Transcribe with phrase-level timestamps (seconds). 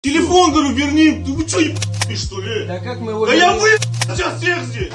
[0.00, 1.24] Телефон, говорю, верни.
[1.26, 2.68] Ты вы что, ебаный, что ли?
[2.68, 3.26] Да как мы его...
[3.26, 3.70] Да я вы
[4.14, 4.92] сейчас всех здесь.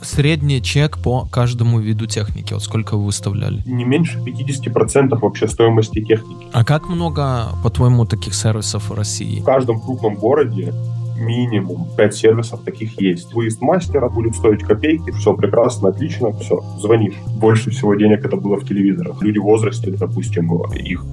[0.00, 3.60] Средний чек по каждому виду техники, вот сколько вы выставляли?
[3.66, 6.46] Не меньше 50% вообще стоимости техники.
[6.52, 9.40] А как много, по-твоему, таких сервисов в России?
[9.40, 10.72] В каждом крупном городе
[11.16, 13.34] минимум 5 сервисов таких есть.
[13.34, 17.16] Выезд мастера будет стоить копейки, все прекрасно, отлично, все, звонишь.
[17.26, 19.20] Больше всего денег это было в телевизорах.
[19.22, 21.04] Люди в возрасте, допустим, их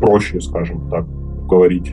[0.00, 1.04] проще, скажем так,
[1.50, 1.92] говорить.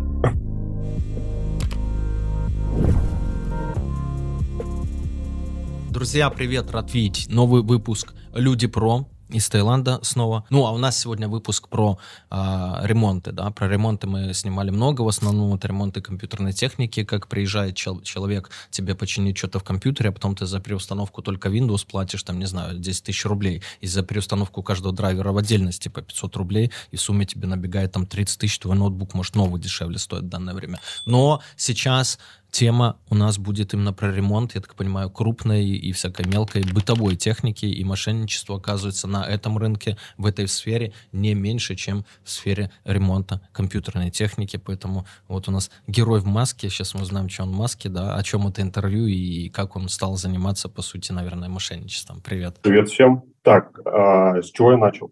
[5.90, 10.46] Друзья, привет, рад видеть новый выпуск «Люди Про» из Таиланда снова.
[10.50, 12.00] Ну, а у нас сегодня выпуск про
[12.30, 12.36] э,
[12.84, 17.76] ремонты, да, про ремонты мы снимали много, в основном это ремонты компьютерной техники, как приезжает
[17.76, 22.24] чел- человек тебе починить что-то в компьютере, а потом ты за переустановку только Windows платишь,
[22.24, 26.36] там, не знаю, 10 тысяч рублей, и за переустановку каждого драйвера в отдельности по 500
[26.38, 30.24] рублей, и в сумме тебе набегает там 30 тысяч, твой ноутбук, может, новый дешевле стоит
[30.24, 30.80] в данное время.
[31.06, 32.18] Но сейчас
[32.52, 37.16] тема у нас будет именно про ремонт, я так понимаю, крупной и всякой мелкой бытовой
[37.16, 42.72] техники, и мошенничество оказывается на этом рынке, в этой сфере не меньше, чем в сфере
[42.84, 47.52] ремонта компьютерной техники, поэтому вот у нас герой в маске, сейчас мы узнаем, что он
[47.52, 51.50] в маске, да, о чем это интервью и как он стал заниматься, по сути, наверное,
[51.50, 52.22] мошенничеством.
[52.22, 52.58] Привет.
[52.62, 53.24] Привет всем.
[53.42, 55.12] Так, а, с чего я начал?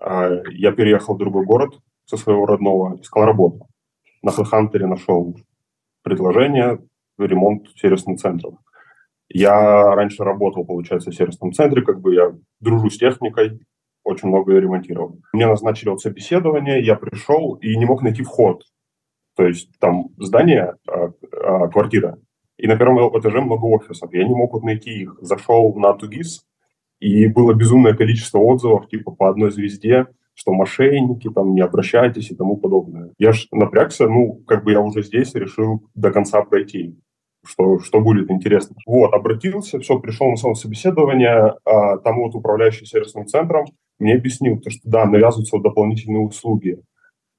[0.00, 3.68] А, я переехал в другой город со своего родного, искал работу.
[4.22, 5.36] На HeadHunter нашел
[6.08, 6.78] предложение
[7.18, 8.54] ремонт сервисных центров.
[9.28, 13.60] Я раньше работал, получается, в сервисном центре, как бы я дружу с техникой,
[14.04, 15.18] очень много ремонтировал.
[15.34, 18.62] Мне назначили вот собеседование, я пришел и не мог найти вход.
[19.36, 21.12] То есть там здание, а,
[21.44, 22.18] а, квартира,
[22.56, 24.12] и на первом этаже много офисов.
[24.14, 25.16] Я не мог вот найти их.
[25.20, 26.44] Зашел на Тугис,
[27.00, 30.06] и было безумное количество отзывов, типа по одной звезде,
[30.38, 33.10] что мошенники, там, не обращайтесь и тому подобное.
[33.18, 36.96] Я ж напрягся, ну, как бы я уже здесь решил до конца пройти,
[37.44, 38.76] что, что будет интересно.
[38.86, 43.64] Вот, обратился, все, пришел на само собеседование, а, там вот управляющий сервисным центром
[43.98, 46.78] мне объяснил, то, что да, навязываются вот дополнительные услуги.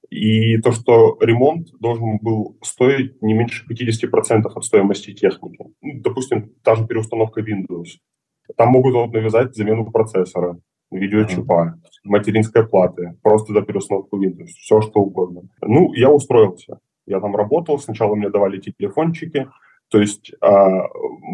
[0.10, 5.64] И то, что ремонт должен был стоить не меньше 50% от стоимости техники.
[5.82, 8.00] Ну, допустим, та же переустановка Windows.
[8.58, 10.60] Там могут вот навязать замену процессора,
[10.92, 15.42] видеочипа, материнской платы, просто за переустановку Windows, все что угодно.
[15.62, 16.80] Ну, я устроился.
[17.06, 19.48] Я там работал, сначала мне давали телефончики,
[19.90, 20.88] то есть а,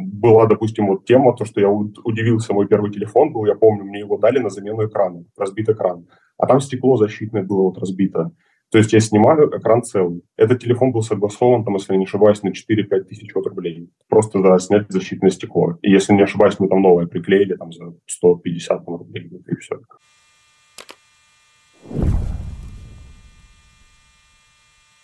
[0.05, 3.99] была, допустим, вот тема, то, что я удивился, мой первый телефон был, я помню, мне
[3.99, 6.07] его дали на замену экрана, разбит экран.
[6.37, 8.31] А там стекло защитное было вот разбито.
[8.71, 10.21] То есть я снимаю, экран целый.
[10.37, 13.89] Этот телефон был согласован, там, если я не ошибаюсь, на 4-5 тысяч рублей.
[14.07, 15.77] Просто да, снять защитное стекло.
[15.81, 19.79] И если не ошибаюсь, мы там новое приклеили там, за 150 там, рублей, и все.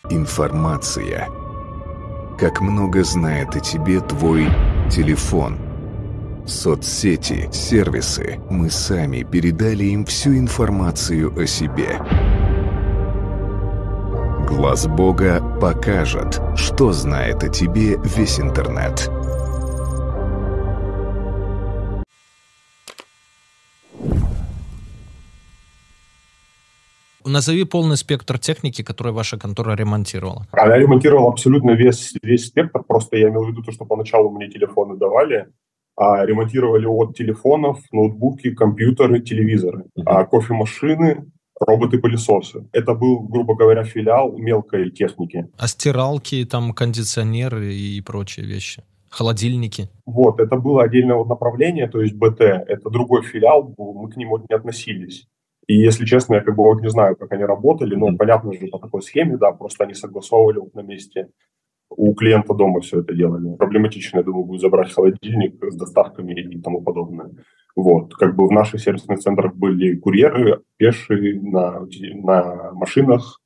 [0.09, 1.29] Информация.
[2.39, 4.47] Как много знает о тебе твой
[4.89, 5.57] телефон.
[6.45, 8.39] Соцсети, сервисы.
[8.49, 11.99] Мы сами передали им всю информацию о себе.
[14.47, 19.09] Глаз Бога покажет, что знает о тебе весь интернет.
[27.25, 30.47] Назови полный спектр техники, которую ваша контора ремонтировала.
[30.51, 34.49] Она ремонтировала абсолютно весь, весь спектр, просто я имел в виду то, что поначалу мне
[34.49, 35.47] телефоны давали,
[35.95, 40.03] а ремонтировали от телефонов, ноутбуки, компьютеры, телевизоры, uh-huh.
[40.05, 41.25] а кофемашины,
[41.59, 42.67] роботы-пылесосы.
[42.71, 45.47] Это был, грубо говоря, филиал мелкой техники.
[45.57, 48.83] А стиралки, там кондиционеры и прочие вещи?
[49.09, 49.89] Холодильники?
[50.05, 54.37] Вот, это было отдельное вот направление, то есть БТ, это другой филиал, мы к нему
[54.37, 55.27] не относились.
[55.71, 58.67] И, если честно, я как бы вот не знаю, как они работали, но понятно же
[58.67, 61.29] по такой схеме, да, просто они согласовывали вот на месте
[61.89, 63.55] у клиента дома все это делали.
[63.55, 67.29] Проблематично, я думаю, будет забрать холодильник с доставками и тому подобное.
[67.77, 73.39] Вот, как бы в наших сервисных центрах были курьеры, пешие на, на машинах,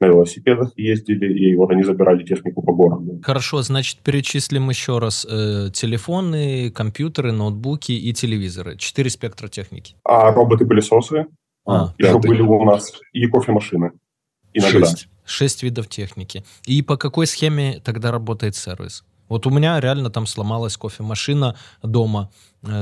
[0.00, 3.20] на велосипедах ездили, и вот они забирали технику по городу.
[3.22, 5.24] Хорошо, значит, перечислим еще раз.
[5.24, 8.76] Э, телефоны, компьютеры, ноутбуки и телевизоры.
[8.76, 9.94] Четыре спектра техники.
[10.04, 11.26] А роботы-пылесосы
[11.66, 12.92] а, еще были у нас.
[13.12, 13.92] И кофемашины.
[14.52, 14.86] Иногда.
[14.86, 15.08] Шесть.
[15.24, 16.44] Шесть видов техники.
[16.66, 19.04] И по какой схеме тогда работает сервис?
[19.28, 22.30] Вот у меня реально там сломалась кофемашина дома.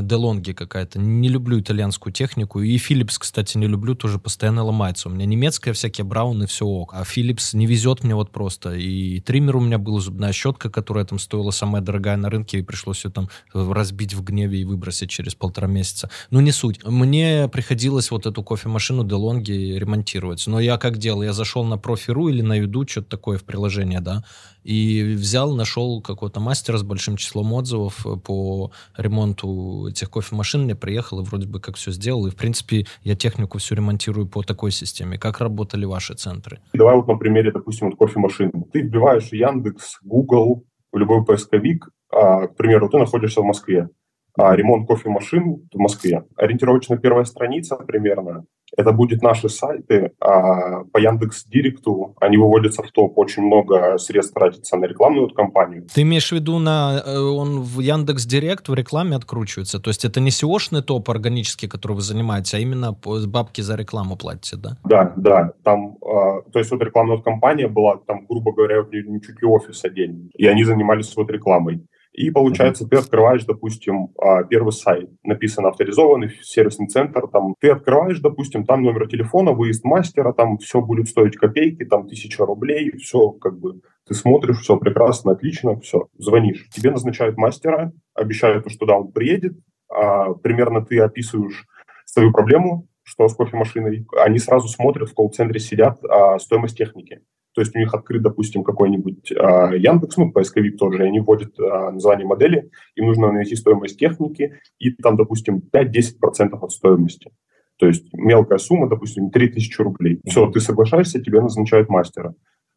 [0.03, 0.99] Делонги какая-то.
[0.99, 2.61] Не люблю итальянскую технику.
[2.61, 5.09] И Philips, кстати, не люблю, тоже постоянно ломается.
[5.09, 6.95] У меня немецкая всякие брауны, все ок.
[6.95, 8.75] А Philips не везет мне вот просто.
[8.75, 12.63] И триммер у меня был, зубная щетка, которая там стоила самая дорогая на рынке, и
[12.63, 16.11] пришлось ее там разбить в гневе и выбросить через полтора месяца.
[16.31, 16.85] Ну, не суть.
[16.85, 20.47] Мне приходилось вот эту кофемашину Делонги ремонтировать.
[20.47, 21.23] Но я как делал?
[21.23, 24.25] Я зашел на Профи.ру или на Юду, что-то такое в приложение, да,
[24.65, 31.21] и взял, нашел какого-то мастера с большим числом отзывов по ремонту этих кофемашин, мне приехал
[31.21, 32.27] и вроде бы как все сделал.
[32.27, 35.19] И, в принципе, я технику всю ремонтирую по такой системе.
[35.19, 36.61] Как работали ваши центры?
[36.73, 38.65] Давай вот на примере, допустим, вот кофемашины.
[38.73, 43.89] Ты вбиваешь Яндекс, Google, любой поисковик, а, к примеру, ты находишься в Москве,
[44.37, 46.25] а ремонт кофемашин в Москве.
[46.37, 48.45] Ориентировочно первая страница примерно,
[48.77, 53.19] это будут наши сайты, а по Яндекс Директу они выводятся в топ.
[53.19, 55.87] Очень много средств тратится на рекламную кампанию.
[55.95, 59.79] Ты имеешь в виду, на, э, он в Яндекс Директ в рекламе откручивается?
[59.79, 62.97] То есть это не SEO-шный топ органический, который вы занимаетесь, а именно
[63.27, 64.77] бабки за рекламу платите, да?
[64.85, 65.53] Да, да.
[65.63, 70.31] Там, э, то есть вот рекламная компания была, там, грубо говоря, чуть ли офис отдельный.
[70.35, 71.87] И они занимались вот рекламой.
[72.13, 78.21] И получается, ты открываешь, допустим, а, первый сайт, написано авторизованный сервисный центр, там ты открываешь,
[78.21, 83.31] допустим, там номер телефона, выезд мастера, там все будет стоить копейки, там тысяча рублей, все
[83.31, 86.69] как бы ты смотришь, все прекрасно, отлично, все, звонишь.
[86.71, 89.57] Тебе назначают мастера, обещают, что да, он приедет,
[89.89, 91.67] а, примерно ты описываешь
[92.05, 97.23] свою проблему, что с кофемашиной, они сразу смотрят, в колл-центре сидят а, стоимость техники.
[97.55, 99.35] То есть у них открыт, допустим, какой-нибудь э,
[99.77, 104.59] Яндекс, ну, поисковик тоже, и они вводят э, название модели, им нужно найти стоимость техники,
[104.79, 107.31] и там, допустим, 5-10% от стоимости.
[107.79, 110.21] То есть мелкая сумма, допустим, 3000 рублей.
[110.25, 112.35] Все, ты соглашаешься, тебе назначают мастера.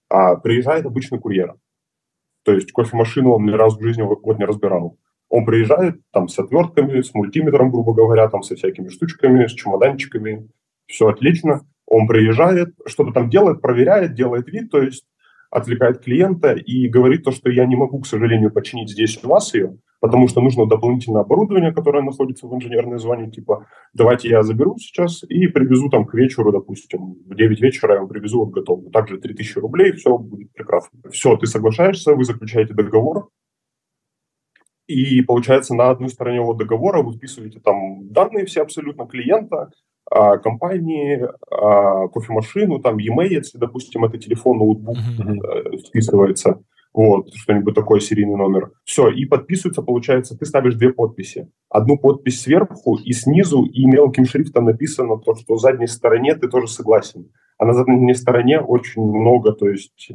[0.10, 1.56] А приезжает обычный курьер.
[2.44, 4.98] То есть кофемашину он ни разу в жизни вот не разбирал.
[5.30, 10.48] Он приезжает там с отвертками, с мультиметром, грубо говоря, там со всякими штучками, с чемоданчиками.
[10.88, 11.62] Все отлично.
[11.88, 15.06] Он приезжает, что-то там делает, проверяет, делает вид, то есть
[15.52, 19.54] отвлекает клиента и говорит то, что я не могу, к сожалению, починить здесь у вас
[19.54, 24.76] ее, потому что нужно дополнительное оборудование, которое находится в инженерной зоне, типа, давайте я заберу
[24.78, 28.92] сейчас и привезу там к вечеру, допустим, в 9 вечера я вам привезу вот готовую.
[28.92, 31.00] Также 3000 рублей, все будет прекрасно.
[31.12, 33.30] Все, ты соглашаешься, вы заключаете договор,
[34.88, 39.72] и получается на одной стороне вот договора вы вписываете там данные все абсолютно клиента,
[40.10, 45.78] компании, а, кофемашину, там e-mail, если, допустим, это телефон, ноутбук mm-hmm.
[45.80, 46.62] списывается,
[46.96, 48.72] вот, что-нибудь такое, серийный номер.
[48.86, 51.52] Все, и подписывается, получается, ты ставишь две подписи.
[51.70, 56.48] Одну подпись сверху и снизу, и мелким шрифтом написано то, что в задней стороне ты
[56.48, 57.32] тоже согласен.
[57.58, 60.14] А на задней стороне очень много, то есть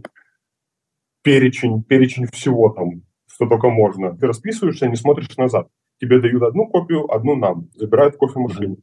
[1.23, 4.17] перечень, перечень всего там, что только можно.
[4.17, 5.69] Ты расписываешься, не смотришь назад.
[6.01, 7.69] Тебе дают одну копию, одну нам.
[7.75, 8.79] Забирают кофемашину.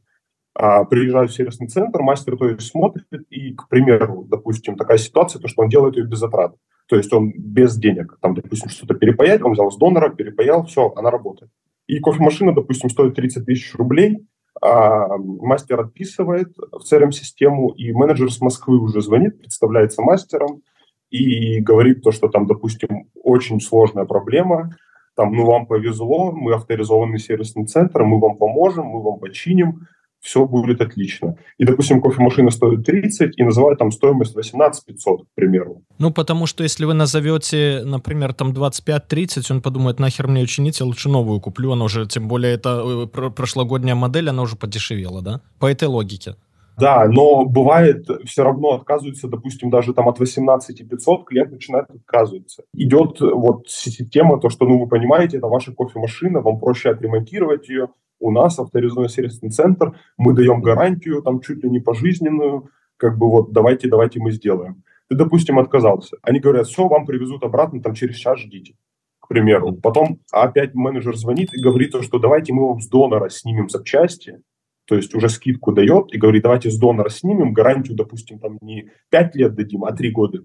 [0.54, 5.48] А, в сервисный центр, мастер то есть смотрит, и, к примеру, допустим, такая ситуация, то,
[5.48, 6.54] что он делает ее без затрат.
[6.88, 10.92] То есть он без денег, там, допустим, что-то перепаять, он взял с донора, перепаял, все,
[10.96, 11.50] она работает.
[11.86, 14.26] И кофемашина, допустим, стоит 30 тысяч рублей,
[14.60, 20.62] а мастер отписывает в CRM-систему, и менеджер с Москвы уже звонит, представляется мастером
[21.10, 24.76] и говорит то, что там, допустим, очень сложная проблема,
[25.14, 29.86] там, ну, вам повезло, мы авторизованный сервисный центр, мы вам поможем, мы вам починим,
[30.20, 31.36] все будет отлично.
[31.58, 35.82] И, допустим, кофемашина стоит 30 и называют там стоимость 18 500, к примеру.
[35.98, 40.86] Ну, потому что если вы назовете, например, там 25-30, он подумает, нахер мне учинить, я
[40.86, 45.40] лучше новую куплю, она уже, тем более, это э, прошлогодняя модель, она уже подешевела, да?
[45.58, 46.34] По этой логике.
[46.78, 52.62] Да, но бывает, все равно отказываются, допустим, даже там от 18 500 клиент начинает отказываться.
[52.72, 57.88] Идет вот система, то, что, ну, вы понимаете, это ваша кофемашина, вам проще отремонтировать ее,
[58.20, 63.30] у нас авторизованный сервисный центр, мы даем гарантию, там чуть ли не пожизненную, как бы
[63.30, 64.82] вот давайте, давайте мы сделаем.
[65.08, 66.16] Ты, допустим, отказался.
[66.22, 68.74] Они говорят, все, вам привезут обратно, там через час ждите,
[69.20, 69.72] к примеру.
[69.72, 74.42] Потом опять менеджер звонит и говорит, что давайте мы вам с донора снимем запчасти,
[74.86, 78.90] то есть уже скидку дает и говорит, давайте с донора снимем, гарантию, допустим, там не
[79.10, 80.42] 5 лет дадим, а 3 года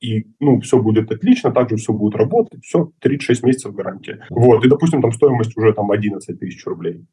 [0.00, 4.24] и, ну, все будет отлично, также все будет работать, все, 36 месяцев гарантия.
[4.30, 7.04] Вот, и, допустим, там стоимость уже там 11 тысяч рублей.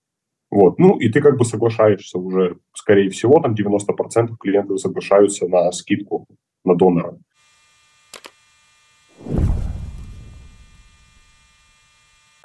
[0.49, 5.71] Вот, ну, и ты как бы соглашаешься уже, скорее всего, там 90% клиентов соглашаются на
[5.71, 6.25] скидку
[6.63, 7.17] на донора.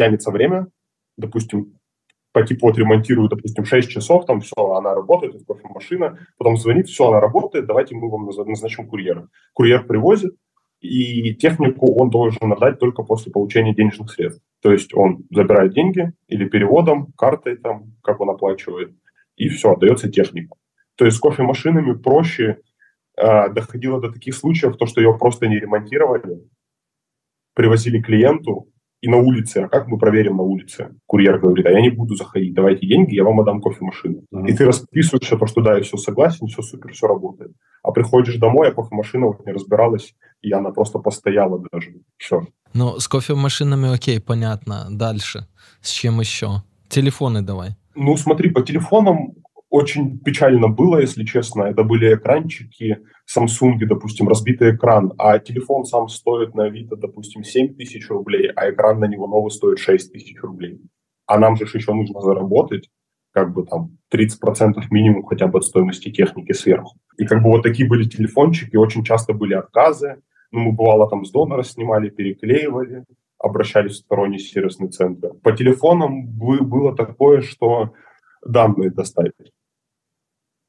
[0.00, 0.66] Тянется время,
[1.18, 1.78] допустим,
[2.32, 6.88] по типу вот ремонтирую, допустим, 6 часов, там все, она работает, это кофемашина, потом звонит,
[6.88, 9.28] все, она работает, давайте мы вам назначим курьера.
[9.52, 10.32] Курьер привозит,
[10.80, 14.42] и технику он должен отдать только после получения денежных средств.
[14.62, 18.94] То есть он забирает деньги или переводом, картой там, как он оплачивает,
[19.36, 20.56] и все, отдается технику.
[20.96, 22.60] То есть с кофемашинами проще
[23.18, 26.40] э, доходило до таких случаев, то, что ее просто не ремонтировали,
[27.54, 28.69] привозили клиенту,
[29.00, 30.94] и на улице, а как мы проверим на улице?
[31.06, 34.24] Курьер говорит, а я не буду заходить, давайте деньги, я вам отдам кофемашину.
[34.32, 34.46] Mm-hmm.
[34.46, 37.52] И ты расписываешься, то, что да, я все согласен, все супер, все работает.
[37.82, 41.94] А приходишь домой, а кофемашина вот не разбиралась, и она просто постояла даже.
[42.18, 42.46] Все.
[42.74, 44.86] Ну, с кофемашинами окей, понятно.
[44.90, 45.46] Дальше.
[45.80, 46.62] С чем еще?
[46.88, 47.76] Телефоны давай.
[47.94, 49.34] Ну, смотри, по телефонам
[49.70, 51.62] очень печально было, если честно.
[51.62, 57.74] Это были экранчики Samsung, допустим, разбитый экран, а телефон сам стоит на Авито, допустим, 7
[57.74, 60.80] тысяч рублей, а экран на него новый стоит 6 тысяч рублей.
[61.26, 62.90] А нам же еще нужно заработать
[63.32, 66.96] как бы там 30% минимум хотя бы от стоимости техники сверху.
[67.16, 70.20] И как бы вот такие были телефончики, очень часто были отказы.
[70.50, 73.04] Ну, мы бывало там с донора снимали, переклеивали,
[73.38, 75.34] обращались в сторонний сервисный центр.
[75.44, 77.92] По телефонам было такое, что
[78.44, 79.34] данные доставить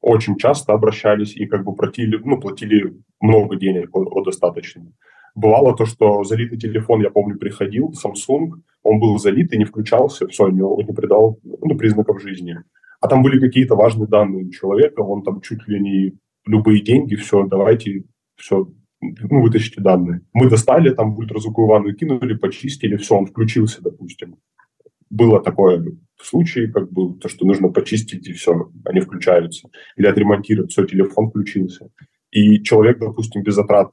[0.02, 3.90] очень часто обращались и как бы платили, ну, платили много денег,
[4.24, 4.92] достаточно.
[5.34, 8.50] Бывало то, что залитый телефон, я помню, приходил, Samsung,
[8.82, 12.56] он был залит и не включался, все, не, не придал ну, признаков жизни.
[13.00, 17.46] А там были какие-то важные данные человека, он там чуть ли не любые деньги, все,
[17.46, 18.04] давайте,
[18.36, 18.68] все,
[19.00, 20.20] ну, вытащите данные.
[20.32, 24.36] Мы достали, там в ультразвуковую ванну кинули, почистили, все, он включился, допустим.
[25.12, 25.84] Было такое
[26.20, 29.68] случае, как бы, то, что нужно почистить, и все, они включаются.
[29.96, 31.90] Или отремонтировать, все, телефон включился.
[32.30, 33.92] И человек, допустим, без затрат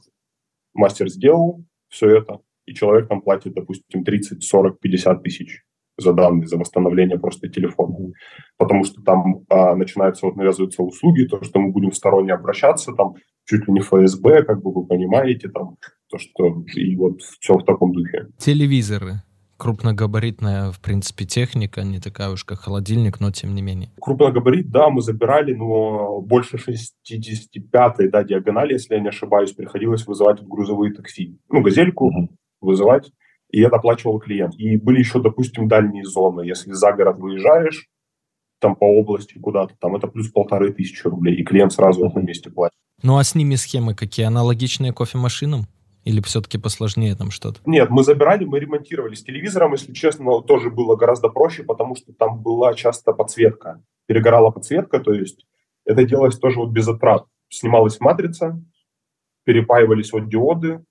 [0.73, 5.63] мастер сделал все это, и человек там платит, допустим, 30, 40, 50 тысяч
[5.97, 8.13] за данные, за восстановление просто телефона.
[8.57, 13.15] Потому что там а, начинаются, вот навязываются услуги, то, что мы будем сторонне обращаться, там
[13.45, 15.75] чуть ли не ФСБ, как бы вы понимаете, там,
[16.07, 18.27] то, что и вот все в таком духе.
[18.37, 19.23] Телевизоры.
[19.59, 23.91] Крупногабаритная, в принципе, техника, не такая уж, как холодильник, но тем не менее.
[23.99, 30.41] Крупногабарит, да, мы забирали, но больше 65-й, да, диагонали, если я не ошибаюсь, приходилось вызывать
[30.41, 31.37] грузовые такси.
[31.49, 32.35] Ну, газельку mm-hmm.
[32.61, 33.11] вызывать,
[33.51, 34.55] и это оплачивал клиент.
[34.55, 36.41] И были еще, допустим, дальние зоны.
[36.41, 37.89] Если за город выезжаешь,
[38.59, 42.49] там по области куда-то, там это плюс полторы тысячи рублей, и клиент сразу этом месте
[42.49, 42.75] платит.
[43.03, 44.25] Ну а с ними схемы какие?
[44.25, 45.67] Аналогичные кофемашинам?
[46.03, 47.59] Или все-таки посложнее там что-то?
[47.65, 49.15] Нет, мы забирали, мы ремонтировали.
[49.15, 53.83] С телевизором, если честно, тоже было гораздо проще, потому что там была часто подсветка.
[54.07, 55.45] Перегорала подсветка, то есть
[55.85, 57.25] это делалось тоже вот без затрат.
[57.49, 58.61] Снималась матрица,
[59.43, 60.83] перепаивались вот диоды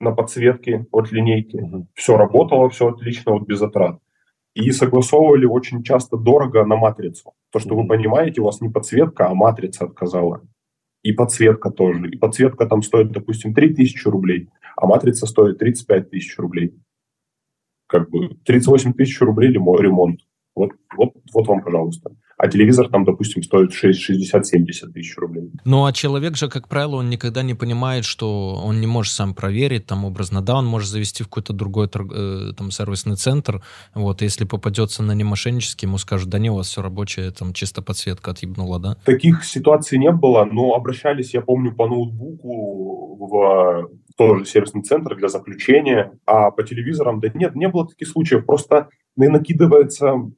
[0.00, 1.56] на подсветке от линейки.
[1.56, 1.88] Угу.
[1.94, 3.98] Все работало, все отлично, вот без затрат.
[4.54, 7.32] И согласовывали очень часто дорого на матрицу.
[7.52, 7.82] То, что угу.
[7.82, 10.42] вы понимаете, у вас не подсветка, а матрица отказала
[11.08, 12.10] и подсветка тоже.
[12.10, 16.74] И подсветка там стоит, допустим, 3000 рублей, а матрица стоит 35 тысяч рублей.
[17.86, 20.20] Как бы 38 тысяч рублей ремонт.
[20.54, 25.50] Вот, вот, вот вам, пожалуйста а телевизор там, допустим, стоит 60-70 тысяч рублей.
[25.64, 29.34] Ну, а человек же, как правило, он никогда не понимает, что он не может сам
[29.34, 33.62] проверить, там, образно, да, он может завести в какой-то другой э, там сервисный центр,
[33.94, 37.80] вот, если попадется на немошеннический, ему скажут, да не, у вас все рабочее, там, чисто
[37.80, 38.96] подсветка отъебнула, да?
[39.04, 45.28] Таких ситуаций не было, но обращались, я помню, по ноутбуку в тоже сервисный центр для
[45.28, 50.30] заключения, а по телевизорам, да нет, не было таких случаев, просто накидывается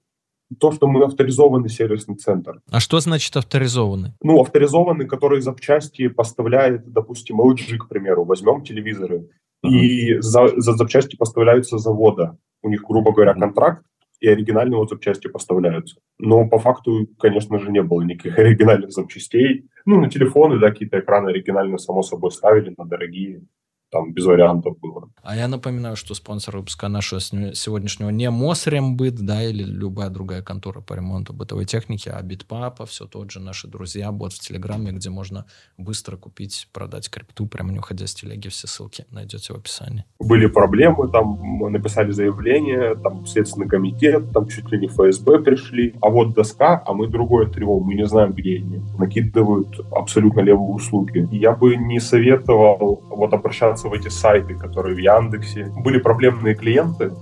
[0.58, 2.60] то, что мы авторизованный сервисный центр.
[2.70, 4.12] А что значит авторизованный?
[4.22, 9.28] Ну, авторизованный, который запчасти поставляет, допустим, LG, к примеру, возьмем телевизоры,
[9.64, 9.70] uh-huh.
[9.70, 12.38] и за, за запчасти поставляются завода.
[12.62, 13.40] У них, грубо говоря, uh-huh.
[13.40, 13.84] контракт,
[14.20, 16.00] и оригинальные вот запчасти поставляются.
[16.18, 19.68] Но по факту, конечно же, не было никаких оригинальных запчастей.
[19.84, 23.42] Ну, на телефоны, да, какие-то экраны оригинальные, само собой, ставили на дорогие
[23.90, 25.08] там без вариантов было.
[25.22, 30.80] А я напоминаю, что спонсор выпуска нашего сегодняшнего не Мосрембыт, да, или любая другая контора
[30.80, 35.10] по ремонту бытовой техники, а Битпапа, все тот же наши друзья, бот в Телеграме, где
[35.10, 40.04] можно быстро купить, продать крипту, прямо не уходя с телеги, все ссылки найдете в описании.
[40.18, 41.38] Были проблемы, там
[41.70, 46.92] написали заявление, там Следственный комитет, там чуть ли не ФСБ пришли, а вот доска, а
[46.92, 48.82] мы другое трио, мы не знаем, где они.
[48.98, 51.28] Накидывают абсолютно левые услуги.
[51.32, 55.70] Я бы не советовал вот обращаться в эти сайты, которые в Яндексе.
[55.84, 57.12] Были проблемные клиенты,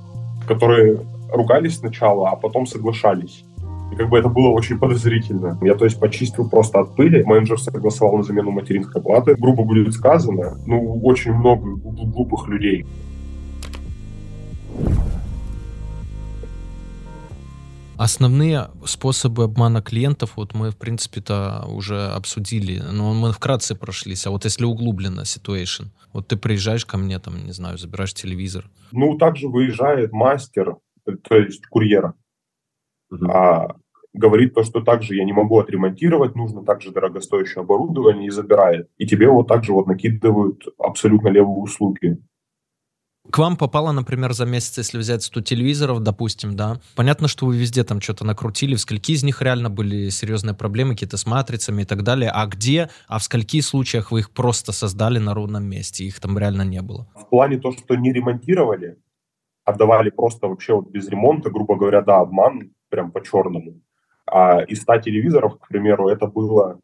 [0.46, 1.00] которые
[1.32, 3.44] ругались сначала, а потом соглашались.
[3.92, 5.58] И как бы это было очень подозрительно.
[5.62, 7.22] Я, то есть, почистил просто от пыли.
[7.24, 9.34] Менеджер согласовал на замену материнской платы.
[9.36, 12.84] Грубо будет сказано, ну, очень много глупых людей.
[17.98, 24.26] Основные способы обмана клиентов, вот мы, в принципе-то, уже обсудили, но мы вкратце прошлись.
[24.26, 28.64] А вот если углубленно ситуация, вот ты приезжаешь ко мне, там, не знаю, забираешь телевизор.
[28.92, 32.14] Ну, также выезжает мастер, то есть курьера,
[33.10, 33.30] угу.
[33.30, 33.76] а,
[34.12, 38.88] говорит то, что также я не могу отремонтировать, нужно также дорогостоящее оборудование и забирает.
[38.98, 42.18] И тебе вот также вот накидывают абсолютно левые услуги.
[43.30, 47.56] К вам попало, например, за месяц, если взять 100 телевизоров, допустим, да, понятно, что вы
[47.56, 51.82] везде там что-то накрутили, в скольки из них реально были серьезные проблемы, какие-то с матрицами
[51.82, 55.64] и так далее, а где, а в скольки случаях вы их просто создали на ровном
[55.64, 57.06] месте, их там реально не было?
[57.14, 58.96] В плане то, что не ремонтировали,
[59.64, 63.80] отдавали просто вообще вот без ремонта, грубо говоря, да, обман прям по-черному.
[64.26, 66.80] А из 100 телевизоров, к примеру, это было,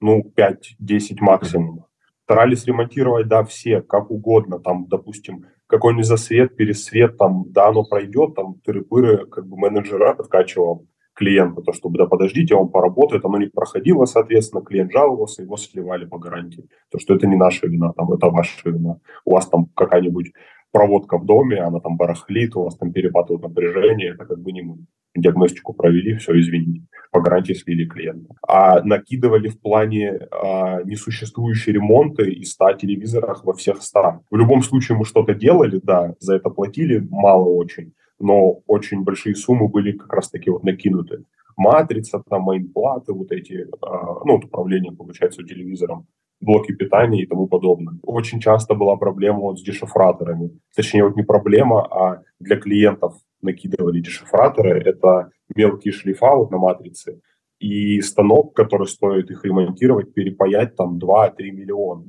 [0.00, 1.86] ну, 5-10 максимум.
[2.24, 8.34] Старались ремонтировать, да, все, как угодно, там, допустим, какой-нибудь засвет, пересвет, там, да, оно пройдет,
[8.34, 13.46] там, тыры-пыры, как бы менеджера откачивал клиента, то, чтобы, да, подождите, он поработает, оно не
[13.46, 16.68] проходило, соответственно, клиент жаловался, его сливали по гарантии.
[16.90, 19.00] То, что это не наша вина, там, это ваша вина.
[19.24, 20.32] У вас там какая-нибудь
[20.70, 24.62] проводка в доме, она там барахлит, у вас там перепадает напряжение, это как бы не
[24.62, 24.78] мы.
[25.16, 28.34] Диагностику провели, все, извините, по гарантии слили клиента.
[28.46, 34.20] А накидывали в плане а, несуществующие ремонты и 100 телевизорах во всех 100.
[34.30, 39.34] В любом случае мы что-то делали, да, за это платили, мало очень, но очень большие
[39.34, 41.24] суммы были как раз-таки вот накинуты.
[41.56, 46.06] Матрица, там, мейнплаты, вот эти, а, ну, вот управление, получается, телевизором
[46.40, 47.98] блоки питания и тому подобное.
[48.02, 50.50] Очень часто была проблема вот с дешифраторами.
[50.76, 54.80] Точнее, вот не проблема, а для клиентов накидывали дешифраторы.
[54.80, 57.20] Это мелкие шлифа на матрице.
[57.58, 62.04] И станок, который стоит их ремонтировать, перепаять там 2-3 миллиона.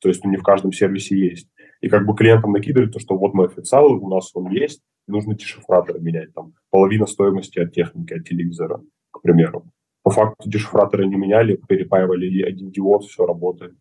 [0.00, 1.48] То есть ну, не в каждом сервисе есть.
[1.80, 5.34] И как бы клиентам накидывали то, что вот мы официалы, у нас он есть, нужно
[5.34, 9.64] дешифраторы менять, там, половина стоимости от техники, от телевизора, к примеру.
[10.02, 13.74] По факту дешифраторы не меняли, перепаивали один диод, все работает.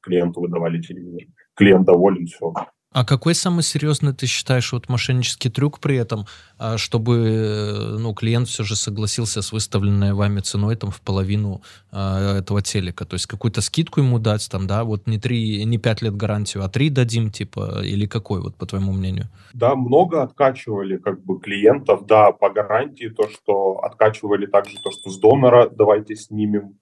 [0.00, 1.22] Клиенту выдавали телевизор.
[1.54, 2.54] Клиент доволен, все.
[2.96, 6.24] А какой самый серьезный ты считаешь вот мошеннический трюк при этом,
[6.58, 11.60] а, чтобы э, ну, клиент все же согласился с выставленной вами ценой там в половину
[11.92, 13.04] а, этого телека?
[13.04, 16.64] То есть какую-то скидку ему дать там, да, вот не три, не пять лет гарантию,
[16.64, 19.28] а три дадим, типа, или какой, вот по твоему мнению?
[19.52, 25.10] Да, много откачивали как бы клиентов, да, по гарантии, то, что откачивали также то, что
[25.10, 26.78] с донора давайте снимем,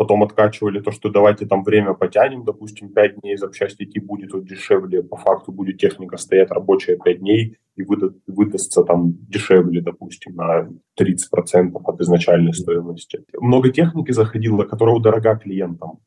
[0.00, 4.46] потом откачивали то, что давайте там время потянем, допустим, 5 дней запчасти идти будет вот
[4.46, 10.36] дешевле, по факту будет техника стоять рабочая 5 дней и выда- выдастся там дешевле, допустим,
[10.36, 13.22] на 30% от изначальной стоимости.
[13.38, 15.98] Много техники заходило, которая дорога клиентам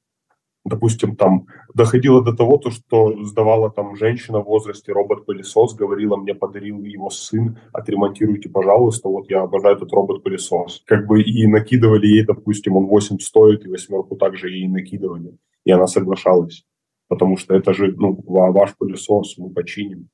[0.66, 6.34] допустим, там доходило до того, то, что сдавала там женщина в возрасте робот-пылесос, говорила, мне
[6.34, 10.84] подарил его сын, отремонтируйте, пожалуйста, вот я обожаю этот робот-пылесос.
[10.86, 15.38] Как бы и накидывали ей, допустим, он 8 стоит, и восьмерку также ей накидывали.
[15.66, 16.66] И она соглашалась,
[17.08, 20.10] потому что это же, ну, ваш пылесос, мы починим.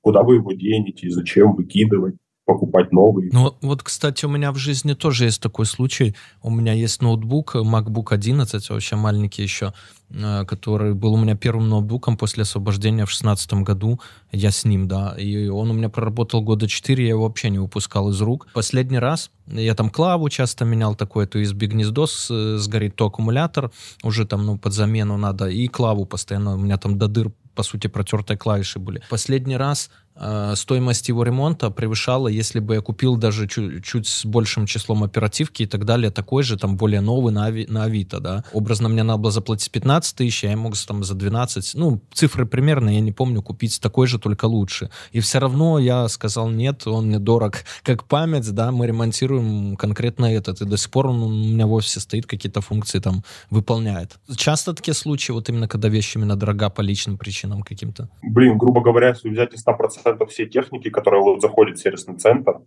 [0.00, 2.16] Куда вы его денете, зачем выкидывать?
[2.52, 3.30] Покупать новый.
[3.32, 6.14] Ну вот, кстати, у меня в жизни тоже есть такой случай.
[6.42, 9.72] У меня есть ноутбук MacBook 11, вообще маленький еще,
[10.10, 14.00] э, который был у меня первым ноутбуком после освобождения в 2016 году.
[14.32, 15.14] Я с ним, да.
[15.18, 18.48] И он у меня проработал года 4, я его вообще не выпускал из рук.
[18.54, 23.70] Последний раз я там клаву часто менял такое, то USB гнездо с, сгорит, то аккумулятор
[24.02, 27.62] уже там, ну, под замену надо, и клаву постоянно, у меня там до дыр по
[27.62, 29.02] сути, протертые клавиши были.
[29.10, 30.11] Последний раз э,
[30.54, 35.62] стоимость его ремонта превышала, если бы я купил даже чуть, чуть с большим числом оперативки
[35.62, 38.44] и так далее, такой же, там, более новый на, Ави, на Авито, да.
[38.52, 42.46] Образно мне надо было заплатить 15 тысяч, а я мог там за 12, ну, цифры
[42.46, 44.90] примерно, я не помню, купить такой же, только лучше.
[45.12, 50.26] И все равно я сказал, нет, он мне дорог как память, да, мы ремонтируем конкретно
[50.26, 54.18] этот, и до сих пор он у меня в офисе стоит, какие-то функции там выполняет.
[54.36, 58.08] Часто такие случаи, вот именно когда вещь именно дорога по личным причинам, каким-то?
[58.22, 62.60] Блин, грубо говоря, если взять из 100% все техники, которые вот заходят в сервисный центр,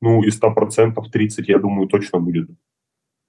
[0.00, 2.50] ну, из 100% 30, я думаю, точно будет.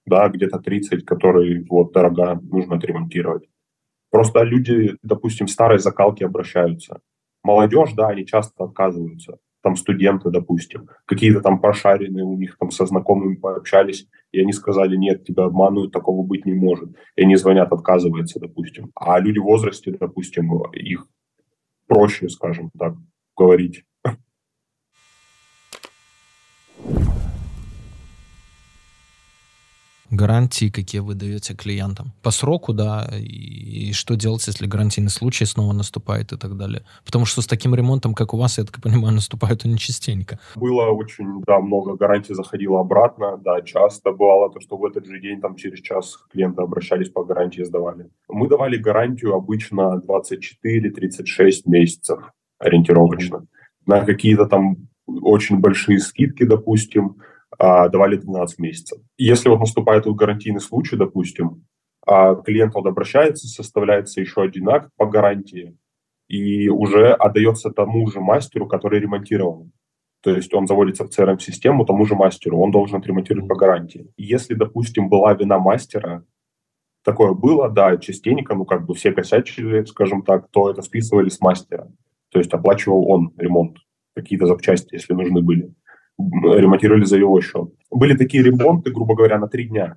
[0.04, 3.48] Да, где-то 30, которые вот дорога, нужно отремонтировать.
[4.10, 7.00] Просто люди, допустим, старой закалки обращаются.
[7.42, 9.38] Молодежь, да, они часто отказываются.
[9.62, 14.96] Там студенты, допустим, какие-то там пошаренные у них там со знакомыми пообщались, и они сказали,
[14.96, 16.90] нет, тебя обманывают, такого быть не может.
[17.16, 18.92] И они звонят, отказываются, допустим.
[18.94, 21.08] А люди в возрасте, допустим, их
[21.88, 22.94] проще, скажем так,
[23.36, 23.84] говорить.
[30.10, 32.12] гарантии, какие вы даете клиентам.
[32.22, 36.82] По сроку, да, и, и что делать, если гарантийный случай снова наступает и так далее.
[37.04, 40.38] Потому что с таким ремонтом, как у вас, я так понимаю, наступают они частенько.
[40.56, 45.20] Было очень, да, много гарантий заходило обратно, да, часто бывало то, что в этот же
[45.20, 48.10] день, там, через час клиенты обращались по гарантии, сдавали.
[48.28, 53.46] Мы давали гарантию обычно 24-36 месяцев ориентировочно.
[53.86, 57.16] На какие-то там очень большие скидки, допустим,
[57.58, 58.98] а, давали 12 месяцев.
[59.18, 61.64] Если вот наступает вот гарантийный случай, допустим,
[62.06, 65.76] а клиент вот обращается, составляется еще один акт по гарантии,
[66.28, 69.70] и уже отдается тому же мастеру, который ремонтировал.
[70.22, 74.08] То есть он заводится в CRM-систему тому же мастеру, он должен отремонтировать по гарантии.
[74.16, 76.24] Если, допустим, была вина мастера,
[77.04, 81.40] такое было, да, частенько, ну, как бы все косячили, скажем так, то это списывали с
[81.40, 81.88] мастера.
[82.36, 83.78] То есть оплачивал он ремонт,
[84.14, 85.74] какие-то запчасти, если нужны были
[86.18, 87.72] ремонтировали за его счет.
[87.90, 89.96] Были такие ремонты, грубо говоря, на три дня.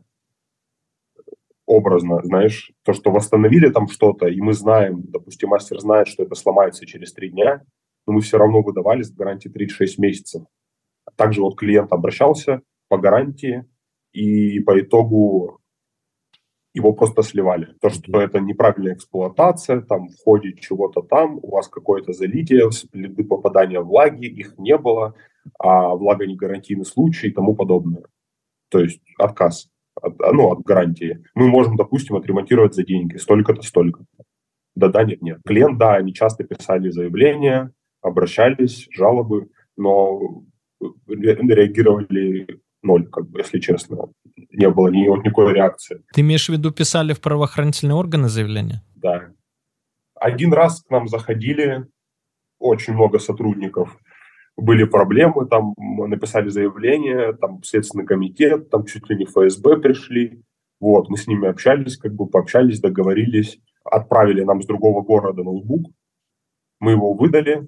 [1.66, 6.36] Образно, знаешь, то, что восстановили там что-то, и мы знаем, допустим, мастер знает, что это
[6.36, 7.62] сломается через три дня,
[8.08, 10.44] но мы все равно выдавали с гарантией 36 месяцев.
[11.18, 13.66] Также вот клиент обращался по гарантии,
[14.14, 15.59] и по итогу
[16.74, 17.74] его просто сливали.
[17.82, 23.24] То, что это неправильная эксплуатация, там в ходе чего-то там, у вас какое-то залитие, следы
[23.24, 25.16] попадания влаги, их не было,
[25.58, 28.04] а влага не гарантийный случай и тому подобное.
[28.70, 31.24] То есть отказ от, ну, от гарантии.
[31.34, 34.24] Мы можем, допустим, отремонтировать за деньги, столько-то, столько-то.
[34.76, 35.40] Да-да, нет-нет.
[35.46, 40.44] Клиент, да, они часто писали заявления, обращались, жалобы, но
[41.08, 44.10] реагировали ноль, как бы, если честно.
[44.52, 46.04] Не было ни, никакой реакции.
[46.14, 48.84] Ты имеешь в виду, писали в правоохранительные органы заявления?
[48.96, 49.30] Да.
[50.16, 51.86] Один раз к нам заходили
[52.60, 53.98] очень много сотрудников,
[54.58, 60.44] были проблемы, там написали заявление, там Следственный комитет, там чуть ли не ФСБ пришли.
[60.80, 65.92] Вот, мы с ними общались, как бы пообщались, договорились, отправили нам с другого города ноутбук,
[66.80, 67.68] Мы его выдали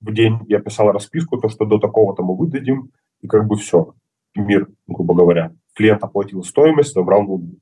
[0.00, 3.94] в день, я писал расписку, то, что до такого-то мы выдадим, и как бы все,
[4.34, 5.52] мир, грубо говоря.
[5.78, 7.60] Клиент оплатил стоимость, забрал ноутбук.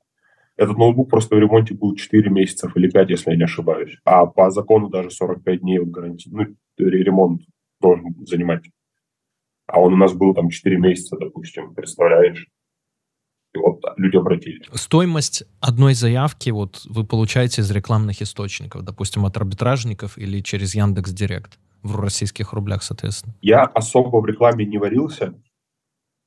[0.55, 3.95] Этот ноутбук просто в ремонте был 4 месяца или 5, если я не ошибаюсь.
[4.05, 6.47] А по закону даже 45 дней гарантии, ну,
[6.79, 7.43] ремонт
[7.79, 8.63] должен занимать.
[9.67, 12.47] А он у нас был там 4 месяца, допустим, представляешь?
[13.53, 14.65] И вот люди обратились.
[14.73, 21.11] Стоимость одной заявки вот вы получаете из рекламных источников, допустим, от арбитражников или через Яндекс
[21.11, 23.35] Директ в российских рублях, соответственно?
[23.43, 25.39] Я особо в рекламе не варился,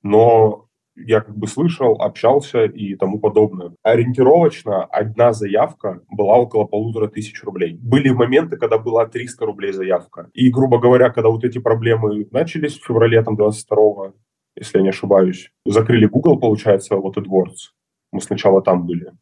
[0.03, 3.73] но я как бы слышал, общался и тому подобное.
[3.83, 7.79] Ориентировочно одна заявка была около полутора тысяч рублей.
[7.81, 10.31] Были моменты, когда была 300 рублей заявка.
[10.35, 14.13] И, грубо говоря, когда вот эти проблемы начались в феврале там 22
[14.57, 17.71] если я не ошибаюсь, закрыли Google, получается, вот AdWords.
[18.13, 19.13] Мы сначала там были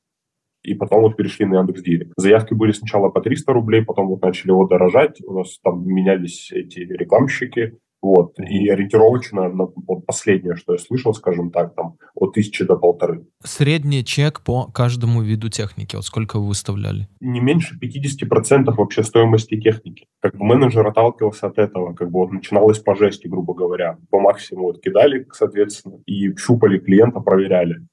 [0.63, 2.13] и потом вот перешли на Яндекс Директ.
[2.17, 6.51] Заявки были сначала по 300 рублей, потом вот начали его дорожать, у нас там менялись
[6.53, 12.33] эти рекламщики, вот, и ориентировочно на вот последнее, что я слышал, скажем так, там от
[12.33, 13.27] тысячи до полторы.
[13.43, 17.09] Средний чек по каждому виду техники, вот сколько вы выставляли?
[17.21, 20.07] Не меньше 50% вообще стоимости техники.
[20.21, 23.99] Как бы менеджер отталкивался от этого, как бы вот начиналось по жести, грубо говоря.
[24.11, 27.87] По максимуму вот кидали, соответственно, и щупали клиента, проверяли.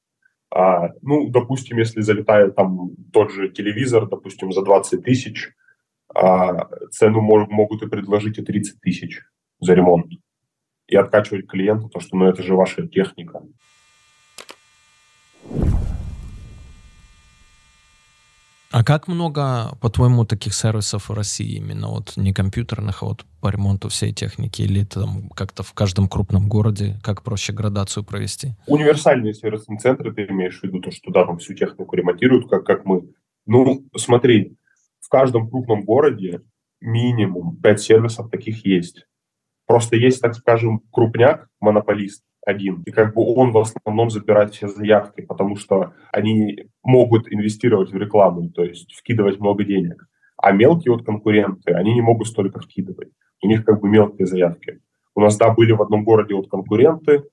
[0.53, 5.51] А, ну, допустим, если залетает там тот же телевизор, допустим, за 20 тысяч,
[6.13, 9.21] а, цену мож, могут и предложить и 30 тысяч
[9.65, 10.07] за ремонт.
[10.87, 13.41] И откачивать клиента, то, что ну, это же ваша техника.
[18.71, 23.47] А как много, по-твоему, таких сервисов в России, именно вот не компьютерных, а вот по
[23.47, 28.49] ремонту всей техники, или там как-то в каждом крупном городе, как проще градацию провести?
[28.67, 32.65] Универсальные сервисные центры, ты имеешь в виду, то, что да, там всю технику ремонтируют, как,
[32.65, 33.03] как мы.
[33.45, 34.57] Ну, смотри,
[34.99, 36.41] в каждом крупном городе
[36.81, 39.05] минимум 5 сервисов таких есть.
[39.65, 42.83] Просто есть, так скажем, крупняк, монополист, один.
[42.83, 47.97] И как бы он в основном забирает все заявки, потому что они могут инвестировать в
[47.97, 50.05] рекламу, то есть вкидывать много денег.
[50.37, 53.09] А мелкие вот конкуренты, они не могут столько вкидывать.
[53.41, 54.79] У них как бы мелкие заявки.
[55.15, 57.23] У нас, да, были в одном городе вот конкуренты,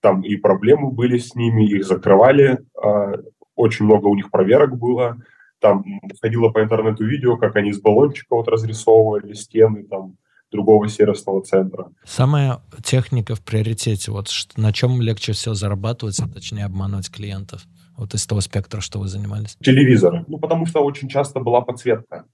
[0.00, 3.14] там и проблемы были с ними, их закрывали, а,
[3.54, 5.18] очень много у них проверок было,
[5.60, 5.84] там
[6.20, 10.16] ходило по интернету видео, как они с баллончика вот разрисовывали стены, там
[10.52, 11.90] другого сервисного центра.
[12.04, 17.66] Самая техника в приоритете, вот на чем легче всего зарабатывать, а точнее обманывать клиентов?
[17.96, 19.56] Вот из того спектра, что вы занимались.
[19.60, 20.24] Телевизоры.
[20.28, 22.26] Ну, потому что очень часто была подсветка.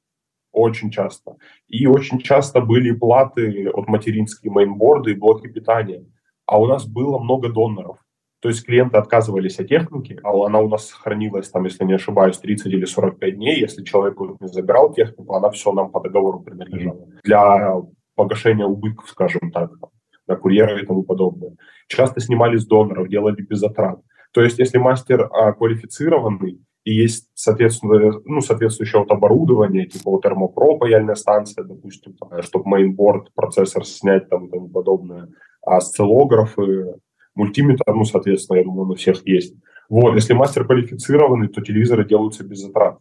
[0.52, 1.36] Очень часто.
[1.68, 6.04] И очень часто были платы от материнские mainboard ы и блоки питания.
[6.46, 7.98] А у нас было много доноров.
[8.40, 12.38] То есть клиенты отказывались от техники, а она у нас сохранилась, там, если не ошибаюсь,
[12.38, 13.60] 30 или 45 дней.
[13.60, 17.08] Если человек не забирал технику, она все нам по договору принадлежала.
[17.24, 17.82] Для
[18.18, 19.70] погашения убытков, скажем так,
[20.26, 21.56] на курьера и тому подобное.
[21.86, 24.00] Часто снимали с доноров, делали без затрат.
[24.32, 30.22] То есть, если мастер а, квалифицированный и есть, соответственно, ну, соответствующее вот оборудование, типа вот
[30.22, 35.28] Термопро, паяльная станция, допустим, там, чтобы mainboard, процессор снять там и тому подобное,
[35.64, 36.94] а осциллографы,
[37.34, 39.54] мультиметр, ну, соответственно, я думаю, на всех есть.
[39.88, 42.98] Вот, если мастер квалифицированный, то телевизоры делаются без затрат.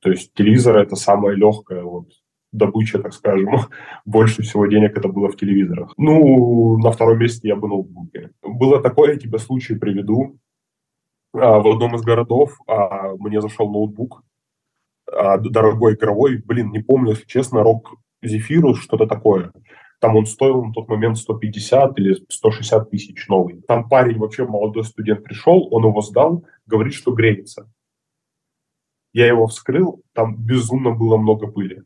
[0.00, 2.08] То есть телевизор это самое легкое вот
[2.54, 3.56] добыча, так скажем,
[4.04, 5.92] больше всего денег это было в телевизорах.
[5.96, 8.30] Ну, на втором месте я бы ноутбуке.
[8.42, 10.38] Было такое, я тебе случай приведу.
[11.34, 14.22] А, в одном из городов а, мне зашел ноутбук,
[15.12, 19.52] а, дорогой игровой, блин, не помню, если честно, рок Зефирус, что-то такое.
[20.00, 23.62] Там он стоил на тот момент 150 или 160 тысяч новый.
[23.62, 27.70] Там парень, вообще молодой студент пришел, он его сдал, говорит, что греется.
[29.12, 31.82] Я его вскрыл, там безумно было много пыли.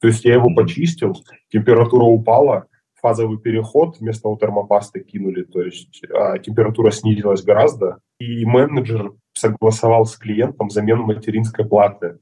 [0.00, 1.14] То есть я его почистил,
[1.50, 2.66] температура упала,
[3.00, 10.16] фазовый переход вместо термопасты кинули, то есть а, температура снизилась гораздо, и менеджер согласовал с
[10.16, 12.18] клиентом замену материнской платы.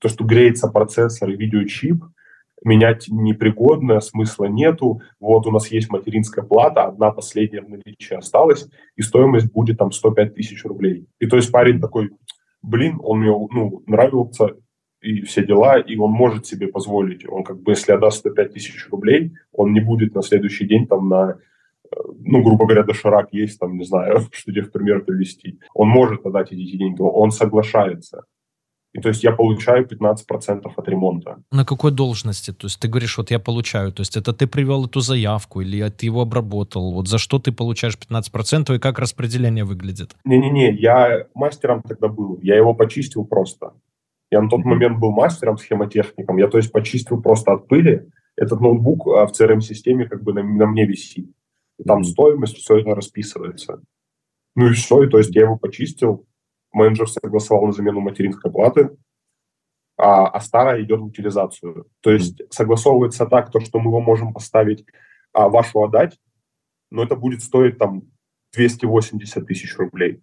[0.00, 2.04] То, что греется процессор и видеочип,
[2.64, 5.00] менять непригодно, смысла нету.
[5.20, 9.92] Вот у нас есть материнская плата, одна последняя в наличии осталась, и стоимость будет там
[9.92, 11.06] 105 тысяч рублей.
[11.18, 12.10] И то есть парень такой,
[12.62, 14.56] блин, он мне ну, нравился,
[15.02, 17.28] и все дела, и он может себе позволить.
[17.28, 21.08] Он как бы, если отдаст 105 тысяч рублей, он не будет на следующий день там
[21.08, 21.38] на,
[21.84, 25.58] э, ну, грубо говоря, доширак есть, там, не знаю, что тебе в пример привести.
[25.74, 28.24] Он может отдать эти деньги, он соглашается.
[28.94, 31.42] И то есть я получаю 15% от ремонта.
[31.50, 32.52] На какой должности?
[32.52, 33.90] То есть ты говоришь, вот я получаю.
[33.90, 36.92] То есть это ты привел эту заявку или ты его обработал?
[36.92, 40.14] Вот за что ты получаешь 15% и как распределение выглядит?
[40.24, 42.38] Не-не-не, я мастером тогда был.
[42.42, 43.72] Я его почистил просто
[44.32, 46.38] Я на тот момент был мастером, схемотехником.
[46.38, 48.08] Я, то есть, почистил просто от пыли.
[48.34, 51.30] Этот ноутбук а, в CRM-системе как бы на, на мне висит.
[51.78, 53.82] И там стоимость, все это расписывается.
[54.56, 56.26] Ну и все, и то есть я его почистил,
[56.72, 58.96] менеджер согласовал на замену материнской платы,
[59.98, 61.86] а, а старая идет в утилизацию.
[62.00, 64.86] То есть согласовывается так, то, что мы его можем поставить,
[65.34, 66.18] а вашу отдать,
[66.90, 68.04] но это будет стоить там
[68.54, 70.22] 280 тысяч рублей.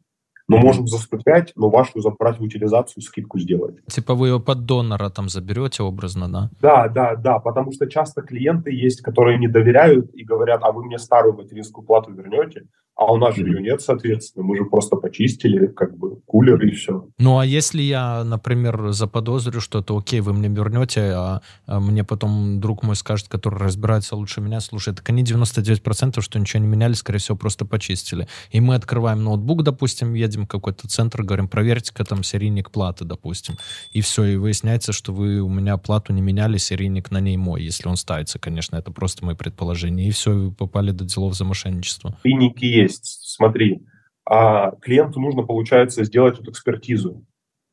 [0.49, 3.75] Но можем за 105, но вашу забрать в утилизацию, скидку сделать.
[3.87, 6.49] Типа вы его под донора там заберете образно, да?
[6.59, 10.83] Да, да, да, потому что часто клиенты есть, которые не доверяют и говорят, а вы
[10.83, 12.65] мне старую материнскую плату вернете,
[12.99, 14.45] а у нас же ее нет, соответственно.
[14.45, 17.07] Мы же просто почистили, как бы, кулер и все.
[17.17, 22.59] Ну, а если я, например, заподозрю что-то, окей, вы мне вернете, а, а мне потом
[22.59, 26.91] друг мой скажет, который разбирается лучше меня, слушай, так они 99%, что ничего не меняли,
[26.91, 28.27] скорее всего, просто почистили.
[28.51, 33.57] И мы открываем ноутбук, допустим, едем в какой-то центр, говорим, проверьте-ка там серийник платы, допустим.
[33.91, 37.63] И все, и выясняется, что вы у меня плату не меняли, серийник на ней мой,
[37.63, 40.07] если он ставится, конечно, это просто мои предположения.
[40.07, 42.17] И все, вы попали до делов за мошенничество.
[42.23, 43.81] Серийники есть смотри,
[44.29, 47.25] а клиенту нужно, получается, сделать эту экспертизу.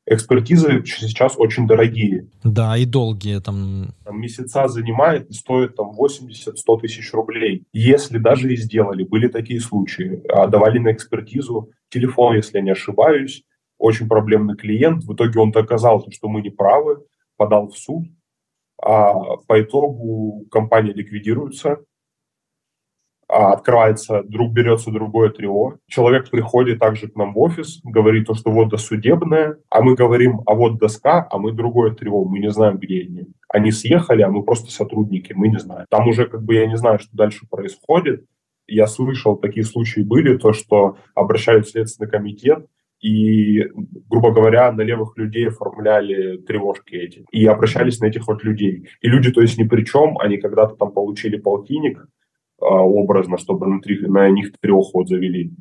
[0.09, 2.29] Экспертизы сейчас очень дорогие.
[2.45, 3.41] Да, и долгие.
[3.41, 3.89] Там...
[4.05, 7.65] там месяца занимает и стоит там 80-100 тысяч рублей.
[7.73, 12.70] Если даже и сделали, были такие случаи, а давали на экспертизу телефон, если я не
[12.70, 13.44] ошибаюсь,
[13.79, 15.05] очень проблемный клиент.
[15.05, 17.05] В итоге он доказал, что мы не правы,
[17.37, 18.07] подал в суд,
[18.83, 21.79] а по итогу компания ликвидируется,
[23.29, 28.35] а, открывается, друг берется другое трио, человек приходит также к нам в офис, говорит то,
[28.35, 32.51] что вот досудебное, а мы говорим, а вот доска, а мы другое трио, мы не
[32.51, 33.27] знаем, где они.
[33.49, 35.87] Они съехали, а мы просто сотрудники, мы не знаем.
[35.90, 38.25] Там уже как бы я не знаю, что дальше происходит.
[38.67, 42.67] Я слышал, такие случаи были, то, что обращались в Следственный комитет,
[43.01, 43.63] и,
[44.09, 47.25] грубо говоря, на левых людей оформляли тревожки эти.
[47.31, 48.89] И обращались на этих вот людей.
[49.01, 52.07] И люди, то есть, ни при чем, они когда-то там получили полтинник,
[52.61, 55.53] а, образно, чтобы на, три, на них трех вот завели.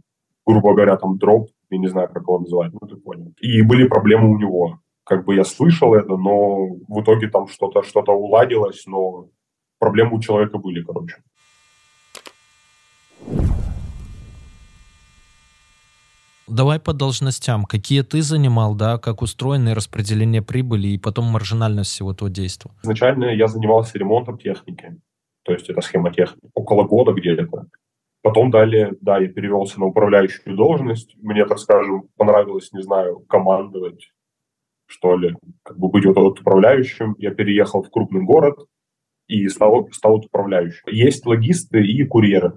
[0.45, 3.33] Грубо говоря, там дроп, я не знаю, как его называть, ну ты понял.
[3.41, 4.79] И были проблемы у него.
[5.03, 9.27] Как бы я слышал это, но в итоге там что-то что уладилось, но
[9.79, 11.17] проблемы у человека были, короче.
[16.47, 17.65] Давай по должностям.
[17.65, 22.71] Какие ты занимал, да, как устроено распределение прибыли и потом маржинальность всего этого действия?
[22.83, 24.99] Изначально я занимался ремонтом техники
[25.45, 27.67] то есть это схема тех около года где-то.
[28.23, 31.15] Потом далее, да, я перевелся на управляющую должность.
[31.21, 34.11] Мне, так скажем, понравилось, не знаю, командовать,
[34.87, 37.15] что ли, как бы быть вот, вот управляющим.
[37.19, 38.57] Я переехал в крупный город
[39.27, 40.81] и стал, стал управляющим.
[40.87, 42.53] Есть логисты и курьеры,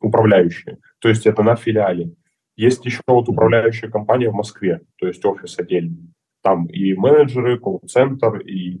[0.00, 0.78] управляющие.
[1.00, 2.12] То есть это на филиале.
[2.56, 6.12] Есть еще вот управляющая компания в Москве, то есть офис отдельный.
[6.42, 8.80] Там и менеджеры, колл-центр, и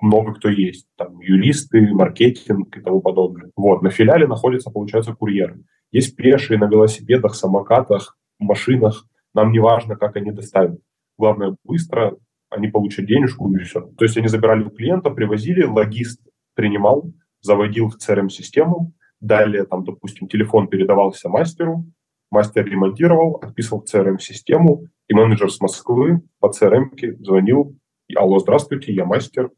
[0.00, 0.86] много кто есть.
[0.96, 3.50] Там юристы, маркетинг и тому подобное.
[3.56, 5.56] Вот, на филиале находится, получается, курьер.
[5.92, 9.06] Есть пешие на велосипедах, самокатах, машинах.
[9.34, 10.80] Нам не важно, как они доставят.
[11.18, 12.16] Главное, быстро
[12.50, 13.80] они получат денежку и все.
[13.80, 16.20] То есть они забирали у клиента, привозили, логист
[16.54, 21.84] принимал, заводил в CRM-систему, далее, там, допустим, телефон передавался мастеру,
[22.30, 27.76] мастер ремонтировал, отписывал CRM-систему, и менеджер с Москвы по CRM звонил,
[28.14, 29.50] алло, здравствуйте, я мастер,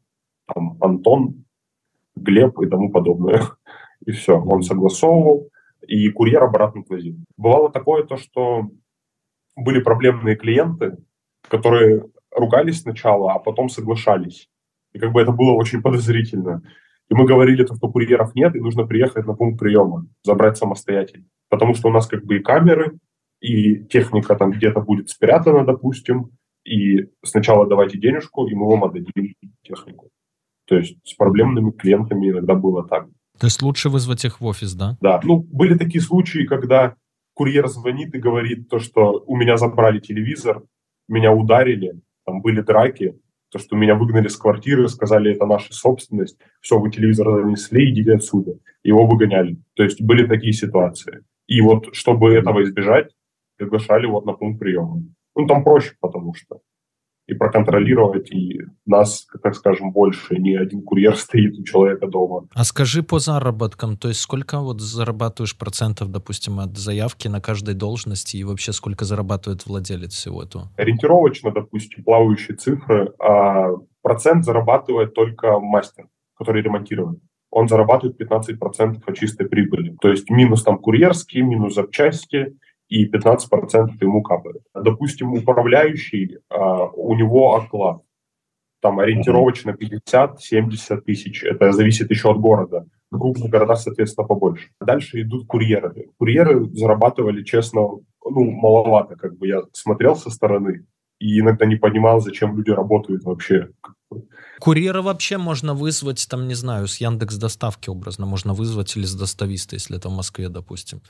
[0.53, 1.45] там, Антон,
[2.15, 3.41] Глеб и тому подобное.
[4.05, 5.49] И все, он согласовывал,
[5.85, 7.17] и курьер обратно возил.
[7.35, 8.69] Бывало такое то, что
[9.57, 10.97] были проблемные клиенты,
[11.49, 14.49] которые ругались сначала, а потом соглашались.
[14.93, 16.61] И как бы это было очень подозрительно.
[17.09, 21.25] И мы говорили, то, что курьеров нет, и нужно приехать на пункт приема, забрать самостоятельно.
[21.49, 22.99] Потому что у нас как бы и камеры,
[23.41, 26.31] и техника там где-то будет спрятана, допустим,
[26.63, 30.09] и сначала давайте денежку, и мы вам отдадим технику.
[30.67, 33.07] То есть с проблемными клиентами иногда было так.
[33.39, 34.97] То есть лучше вызвать их в офис, да?
[35.01, 35.19] Да.
[35.23, 36.95] Ну, были такие случаи, когда
[37.33, 40.61] курьер звонит и говорит то, что у меня забрали телевизор,
[41.07, 43.17] меня ударили, там были драки,
[43.51, 48.13] то, что меня выгнали с квартиры, сказали, это наша собственность, все, вы телевизор занесли, идите
[48.13, 48.53] отсюда.
[48.83, 49.57] Его выгоняли.
[49.75, 51.23] То есть были такие ситуации.
[51.47, 53.11] И вот, чтобы этого избежать,
[53.57, 55.03] приглашали вот на пункт приема.
[55.35, 56.59] Ну, там проще, потому что
[57.29, 62.47] и проконтролировать, и нас, так скажем, больше, не один курьер стоит у человека дома.
[62.53, 67.75] А скажи по заработкам, то есть сколько вот зарабатываешь процентов, допустим, от заявки на каждой
[67.75, 70.69] должности, и вообще сколько зарабатывает владелец всего этого?
[70.77, 73.69] Ориентировочно, допустим, плавающие цифры, а
[74.01, 77.19] процент зарабатывает только мастер, который ремонтирует
[77.51, 79.95] он зарабатывает 15% от чистой прибыли.
[80.01, 82.55] То есть минус там курьерские, минус запчасти,
[82.89, 84.61] и 15% ему капает.
[84.73, 88.01] Допустим, управляющий, а, у него оклад,
[88.81, 92.85] там ориентировочно 50-70 тысяч, это зависит еще от города.
[93.11, 94.69] В крупных городах, соответственно, побольше.
[94.81, 96.09] Дальше идут курьеры.
[96.17, 100.85] Курьеры зарабатывали, честно, ну, маловато, как бы я смотрел со стороны
[101.19, 103.69] и иногда не понимал, зачем люди работают вообще.
[104.59, 109.15] Курьера вообще можно вызвать, там, не знаю, с Яндекс доставки образно можно вызвать или с
[109.15, 111.01] достависта, если это в Москве, допустим.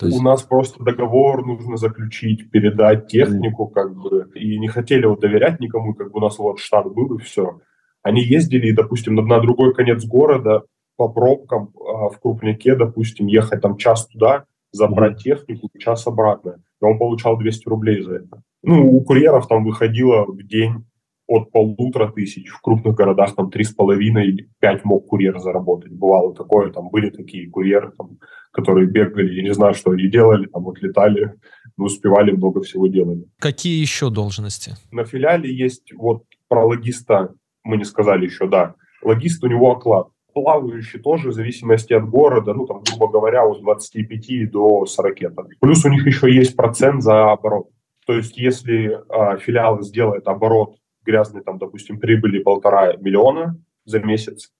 [0.00, 0.18] То есть...
[0.18, 5.60] У нас просто договор нужно заключить, передать технику, как бы, и не хотели вот доверять
[5.60, 7.60] никому, как бы у нас вот штат был и все.
[8.02, 10.62] Они ездили, допустим, на, на другой конец города
[10.96, 15.22] по пробкам а, в крупняке, допустим, ехать там час туда, забрать mm-hmm.
[15.22, 16.62] технику, час обратно.
[16.80, 18.42] И он получал 200 рублей за это.
[18.62, 20.86] Ну, у курьеров там выходило в день
[21.30, 25.92] от полутора тысяч, в крупных городах там три с половиной, пять мог курьер заработать.
[25.92, 28.18] Бывало такое, там были такие курьеры, там,
[28.50, 31.34] которые бегали, я не знаю, что они делали, там вот летали,
[31.76, 33.26] но успевали, много всего делали.
[33.38, 34.72] Какие еще должности?
[34.90, 38.74] На филиале есть вот про логиста, мы не сказали еще, да.
[39.00, 40.08] Логист у него оклад.
[40.34, 45.18] Плавающий тоже, в зависимости от города, ну, там, грубо говоря, от 25 до 40.
[45.36, 45.46] Там.
[45.60, 47.68] Плюс у них еще есть процент за оборот.
[48.06, 54.50] То есть, если а, филиал сделает оборот грязный, там, допустим, прибыли полтора миллиона за месяц,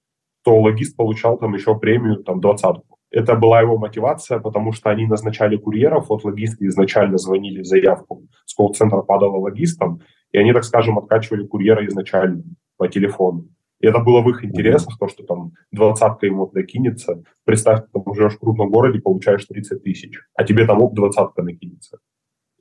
[0.43, 2.97] то логист получал там еще премию, там, двадцатку.
[3.11, 8.53] Это была его мотивация, потому что они назначали курьеров, вот логисты изначально звонили заявку, с
[8.55, 12.43] колл-центра падала логистам, и они, так скажем, откачивали курьера изначально
[12.77, 13.49] по телефону.
[13.81, 17.23] И это было в их интересах, то, что там двадцатка ему докинется.
[17.43, 21.41] Представь, ты там живешь в крупном городе, получаешь 30 тысяч, а тебе там оп, двадцатка
[21.41, 21.99] накинется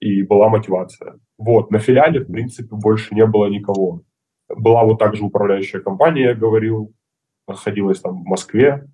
[0.01, 1.19] и была мотивация.
[1.39, 4.03] Вот, на филиале, в принципе, больше не было никого.
[4.49, 6.93] Была вот также управляющая компания, я говорил,
[7.47, 8.87] находилась там в Москве,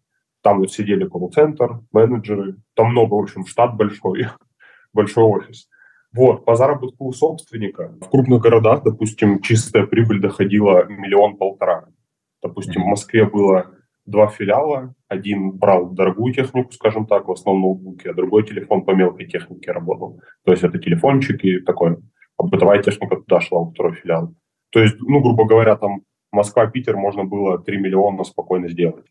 [0.42, 4.26] там вот сидели колл-центр, менеджеры, там много, в общем, штат большой,
[4.92, 5.68] большой офис.
[6.12, 11.88] Вот, по заработку собственника в крупных городах, допустим, чистая прибыль доходила миллион-полтора.
[12.42, 13.75] Допустим, в Москве было
[14.06, 14.94] два филиала.
[15.08, 19.72] Один брал дорогую технику, скажем так, в основном ноутбуки, а другой телефон по мелкой технике
[19.72, 20.20] работал.
[20.44, 21.98] То есть это телефончики, такое.
[22.38, 24.34] А бытовая техника туда шла, во второй филиал.
[24.70, 26.02] То есть, ну, грубо говоря, там
[26.32, 29.06] Москва-Питер можно было 3 миллиона спокойно сделать.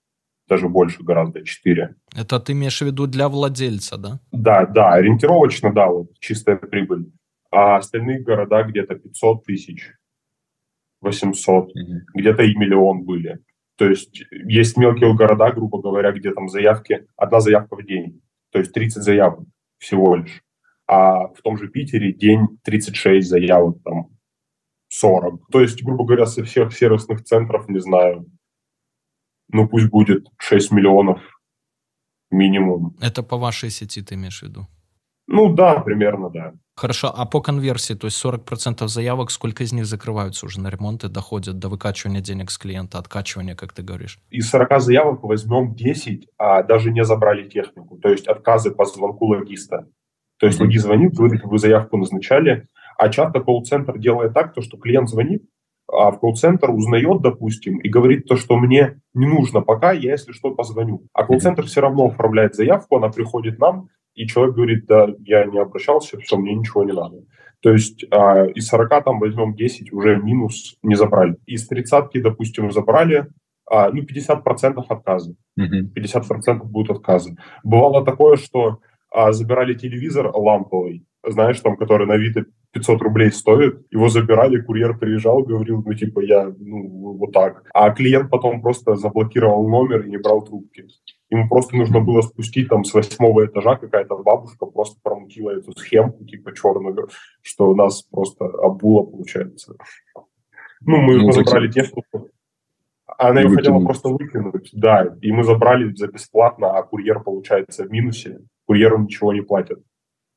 [0.48, 1.96] Даже больше гораздо, 4.
[2.16, 4.20] Это ты имеешь в виду для владельца, да?
[4.32, 7.12] Да, да, ориентировочно, да, вот чистая прибыль.
[7.52, 9.92] А остальные города где-то 500 тысяч,
[11.02, 11.72] 800, mm
[12.14, 13.40] где-то и миллион были.
[13.78, 18.22] То есть есть мелкие города, грубо говоря, где там заявки, одна заявка в день,
[18.52, 19.46] то есть 30 заявок
[19.78, 20.42] всего лишь.
[20.88, 24.10] А в том же Питере день 36 заявок, там
[24.90, 25.48] 40.
[25.52, 28.26] То есть, грубо говоря, со всех сервисных центров, не знаю,
[29.50, 31.20] ну пусть будет 6 миллионов
[32.32, 32.96] минимум.
[33.02, 34.68] Это по вашей сети ты имеешь в виду?
[35.28, 36.54] Ну да, примерно, да.
[36.76, 41.04] Хорошо, а по конверсии, то есть 40% заявок, сколько из них закрываются уже на ремонт
[41.04, 44.20] и доходят до выкачивания денег с клиента, откачивания, как ты говоришь?
[44.30, 49.26] Из 40 заявок возьмем 10, а даже не забрали технику, то есть отказы по звонку
[49.28, 49.88] логиста.
[50.38, 52.68] То есть логист звонит, вы заявку назначали,
[52.98, 55.44] а часто колл-центр делает так, то, что клиент звонит,
[55.88, 60.34] а в колл-центр узнает, допустим, и говорит то, что мне не нужно пока, я, если
[60.34, 61.08] что, позвоню.
[61.14, 65.60] А колл-центр все равно оформляет заявку, она приходит нам, и человек говорит, да, я не
[65.60, 67.24] обращался, все, мне ничего не надо.
[67.62, 71.38] То есть а, из 40 там возьмем 10, уже минус не забрали.
[71.46, 73.28] Из 30, допустим, забрали,
[73.70, 75.36] а, ну, 50% отказы.
[75.60, 75.92] Uh-huh.
[75.96, 77.36] 50% будут отказы.
[77.64, 78.80] Бывало такое, что
[79.12, 84.98] а, забирали телевизор ламповый, знаешь, там, который на Авито 500 рублей стоит, его забирали, курьер
[84.98, 87.64] приезжал, говорил, ну, типа, я, ну, вот так.
[87.74, 90.88] А клиент потом просто заблокировал номер и не брал трубки.
[91.30, 96.26] Ему просто нужно было спустить там с восьмого этажа, какая-то бабушка просто промутила эту схемку,
[96.26, 97.10] типа, черную,
[97.42, 99.76] что у нас просто обула получается.
[100.82, 102.30] Ну, мы ну, забрали технику,
[103.18, 107.92] она ее хотела просто выкинуть, да, и мы забрали за бесплатно, а курьер, получается, в
[107.92, 109.80] минусе, курьеру ничего не платят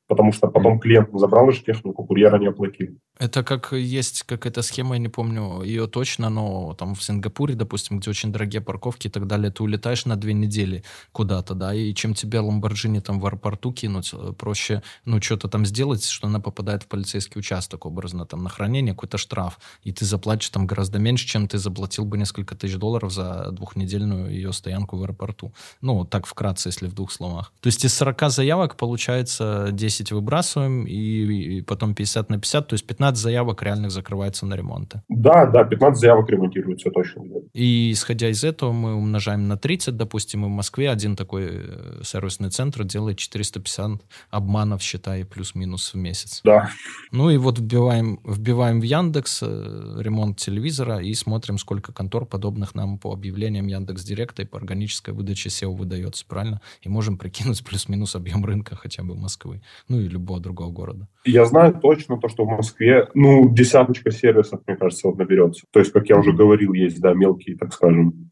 [0.09, 2.97] потому что потом клиент забрал же технику, курьера не оплатил.
[3.19, 7.99] Это как есть какая-то схема, я не помню ее точно, но там в Сингапуре, допустим,
[7.99, 11.93] где очень дорогие парковки и так далее, ты улетаешь на две недели куда-то, да, и
[11.93, 16.39] чем тебе Ламборджини там в аэропорту кинуть, э, проще, ну, что-то там сделать, что она
[16.39, 20.97] попадает в полицейский участок, образно, там, на хранение, какой-то штраф, и ты заплатишь там гораздо
[20.97, 25.53] меньше, чем ты заплатил бы несколько тысяч долларов за двухнедельную ее стоянку в аэропорту.
[25.81, 27.51] Ну, так вкратце, если в двух словах.
[27.59, 32.67] То есть из 40 заявок получается 10 10 выбрасываем, и, и потом 50 на 50,
[32.67, 35.01] то есть 15 заявок реальных закрывается на ремонты.
[35.09, 37.23] Да, да, 15 заявок ремонтируется точно.
[37.53, 42.01] И исходя из этого мы умножаем на 30, допустим, и в Москве один такой э,
[42.03, 46.41] сервисный центр делает 450 обманов, считай, плюс-минус в месяц.
[46.43, 46.69] Да.
[47.11, 52.75] Ну и вот вбиваем, вбиваем в Яндекс э, ремонт телевизора и смотрим, сколько контор подобных
[52.75, 56.61] нам по объявлениям Яндекс Директа и по органической выдаче SEO выдается, правильно?
[56.81, 61.07] И можем прикинуть плюс-минус объем рынка хотя бы Москвы, ну и любого другого города.
[61.25, 65.65] Я знаю точно то, что в Москве, ну, десяточка сервисов, мне кажется, вот наберется.
[65.71, 68.31] То есть, как я уже говорил, есть, да, мелкие, так скажем,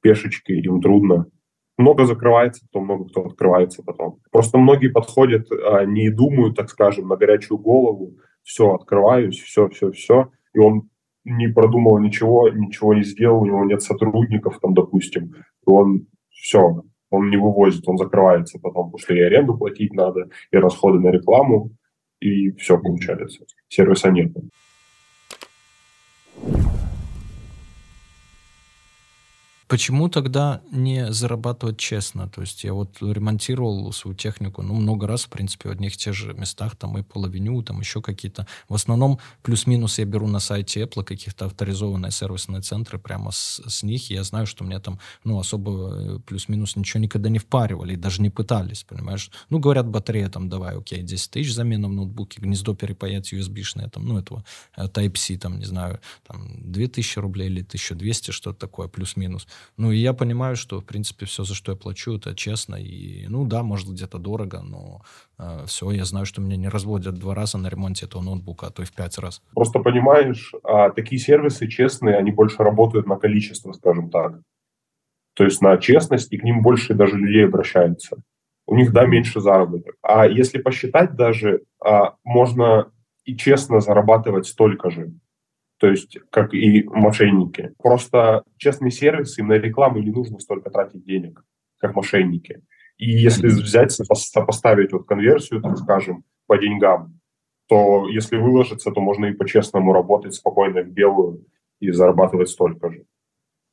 [0.00, 1.26] пешечки, им трудно.
[1.76, 4.20] Много закрывается, потом много кто открывается потом.
[4.30, 9.90] Просто многие подходят, а, не думают, так скажем, на горячую голову, все, открываюсь, все, все,
[9.92, 10.88] все, и он
[11.24, 16.82] не продумал ничего, ничего не сделал, у него нет сотрудников, там, допустим, и он все,
[17.14, 21.70] он не вывозит, он закрывается потом, что и аренду платить надо, и расходы на рекламу,
[22.20, 23.44] и все получается.
[23.68, 24.32] Сервиса нет.
[29.74, 32.28] Почему тогда не зарабатывать честно?
[32.28, 35.96] То есть я вот ремонтировал свою технику, ну, много раз, в принципе, в одних и
[35.96, 38.46] тех же местах, там и половину, там еще какие-то.
[38.68, 43.82] В основном плюс-минус я беру на сайте Apple каких-то авторизованные сервисные центры прямо с, с
[43.82, 48.22] них, я знаю, что мне там, ну, особо э, плюс-минус ничего никогда не впаривали, даже
[48.22, 49.32] не пытались, понимаешь?
[49.50, 54.06] Ну, говорят, батарея там, давай, окей, 10 тысяч замена в ноутбуке, гнездо перепаять USB-шное, там,
[54.06, 54.44] ну, этого
[54.76, 55.98] э, Type-C, там, не знаю,
[56.28, 59.48] там, 2000 рублей или 1200, что-то такое, плюс-минус.
[59.76, 62.76] Ну, и я понимаю, что, в принципе, все, за что я плачу, это честно.
[62.76, 65.02] И, ну, да, может, где-то дорого, но
[65.38, 68.70] э, все, я знаю, что меня не разводят два раза на ремонте этого ноутбука, а
[68.70, 69.42] то и в пять раз.
[69.54, 74.40] Просто понимаешь, а, такие сервисы честные, они больше работают на количество, скажем так.
[75.34, 78.18] То есть на честность, и к ним больше даже людей обращаются.
[78.66, 79.96] У них, да, меньше заработок.
[80.02, 82.90] А если посчитать даже, а, можно
[83.24, 85.12] и честно зарабатывать столько же
[85.84, 87.74] то есть как и мошенники.
[87.76, 91.44] Просто честный сервис, им на рекламу не нужно столько тратить денег,
[91.78, 92.62] как мошенники.
[92.96, 97.20] И если взять, сопоставить вот конверсию, так скажем, по деньгам,
[97.68, 101.44] то если выложиться, то можно и по-честному работать спокойно в белую
[101.80, 103.04] и зарабатывать столько же.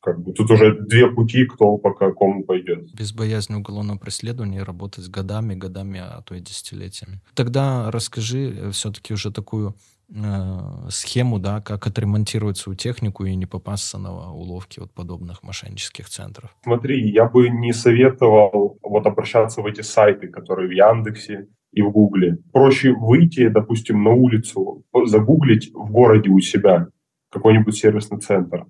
[0.02, 2.94] Как бы тут уже две пути, кто по какому пойдет.
[2.94, 7.22] Без боязни уголовного преследования работать годами, годами, а то и десятилетиями.
[7.36, 9.76] Тогда расскажи э, все-таки уже такую
[10.14, 16.10] Э, схему, да, как отремонтировать свою технику и не попасться на уловки вот подобных мошеннических
[16.10, 16.56] центров?
[16.64, 21.92] Смотри, я бы не советовал вот обращаться в эти сайты, которые в Яндексе и в
[21.92, 22.40] Гугле.
[22.52, 26.88] Проще выйти, допустим, на улицу, загуглить в городе у себя
[27.32, 28.66] какой-нибудь сервисный центр,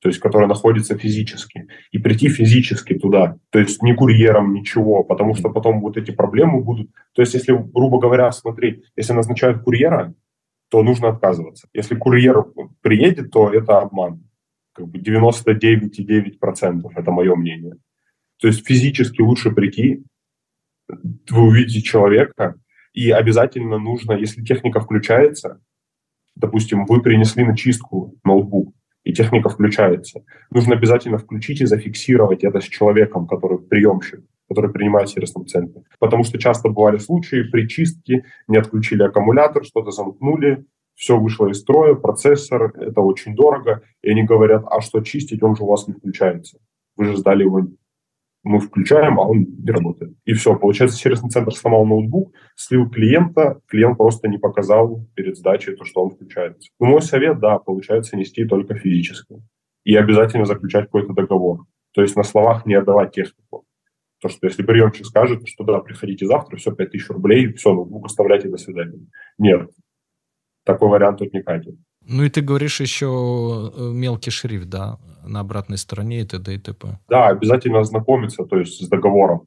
[0.00, 5.34] то есть который находится физически, и прийти физически туда, то есть не курьером, ничего, потому
[5.34, 6.90] что потом вот эти проблемы будут.
[7.14, 10.14] То есть если, грубо говоря, смотри, если назначают курьера,
[10.68, 11.68] то нужно отказываться.
[11.72, 12.44] Если курьер
[12.80, 14.28] приедет, то это обман.
[14.72, 17.76] Как бы 99,9% это мое мнение.
[18.40, 20.04] То есть физически лучше прийти,
[20.88, 22.56] вы увидите человека,
[22.92, 25.60] и обязательно нужно, если техника включается,
[26.34, 32.60] допустим, вы принесли на чистку ноутбук, и техника включается, нужно обязательно включить и зафиксировать это
[32.60, 35.82] с человеком, который приемщик который принимает в сервисном центре.
[35.98, 41.60] Потому что часто бывали случаи при чистке, не отключили аккумулятор, что-то замкнули, все вышло из
[41.60, 45.86] строя, процессор, это очень дорого, и они говорят, а что чистить, он же у вас
[45.86, 46.58] не включается.
[46.96, 47.66] Вы же сдали его,
[48.46, 50.14] мы включаем, а он не работает.
[50.24, 55.74] И все, получается, сервисный центр сломал ноутбук, слил клиента, клиент просто не показал перед сдачей
[55.74, 56.70] то, что он включается.
[56.78, 59.42] Но мой совет, да, получается нести только физически.
[59.84, 61.64] И обязательно заключать какой-то договор.
[61.92, 63.65] То есть на словах не отдавать технику.
[64.26, 68.48] То, что если приемщик скажет, что да, приходите завтра, все, 5000 рублей, все, ноутбук оставляйте,
[68.48, 68.98] до свидания.
[69.38, 69.70] Нет,
[70.64, 71.76] такой вариант тут не катит.
[72.08, 76.54] Ну и ты говоришь еще э, мелкий шрифт, да, на обратной стороне и т.д.
[76.54, 76.98] и т.п.
[77.08, 79.46] Да, обязательно ознакомиться, то есть с договором,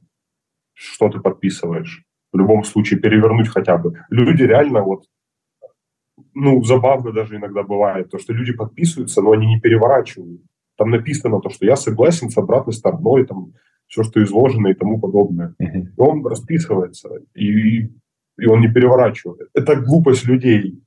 [0.74, 2.06] что ты подписываешь.
[2.32, 4.00] В любом случае перевернуть хотя бы.
[4.10, 5.04] Люди реально вот,
[6.34, 10.42] ну, забавно даже иногда бывает, то, что люди подписываются, но они не переворачивают.
[10.78, 13.52] Там написано то, что я согласен с обратной стороной, там,
[13.90, 15.56] все, что изложено и тому подобное.
[15.62, 15.82] Uh-huh.
[15.82, 17.82] И он расписывается, и,
[18.38, 19.50] и он не переворачивает.
[19.54, 20.82] Это глупость людей.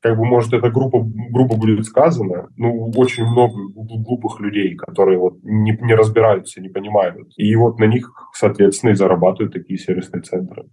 [0.00, 5.38] Как бы, может, эта группа, грубо будет сказано, ну, очень много глупых людей, которые вот
[5.42, 7.32] не, не разбираются, не понимают.
[7.36, 10.68] И вот на них, соответственно, и зарабатывают такие сервисные центры.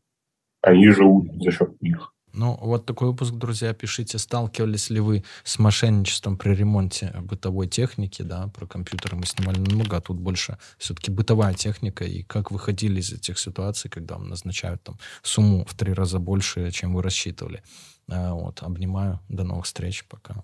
[0.61, 2.14] Они живут за счет них.
[2.37, 3.73] Ну, вот такой выпуск, друзья.
[3.73, 9.57] Пишите, сталкивались ли вы с мошенничеством при ремонте бытовой техники, да, про компьютеры мы снимали
[9.57, 14.27] много, а тут больше все-таки бытовая техника, и как выходили из этих ситуаций, когда вам
[14.27, 17.63] назначают там сумму в три раза больше, чем вы рассчитывали.
[18.09, 20.43] А, вот, обнимаю, до новых встреч, пока.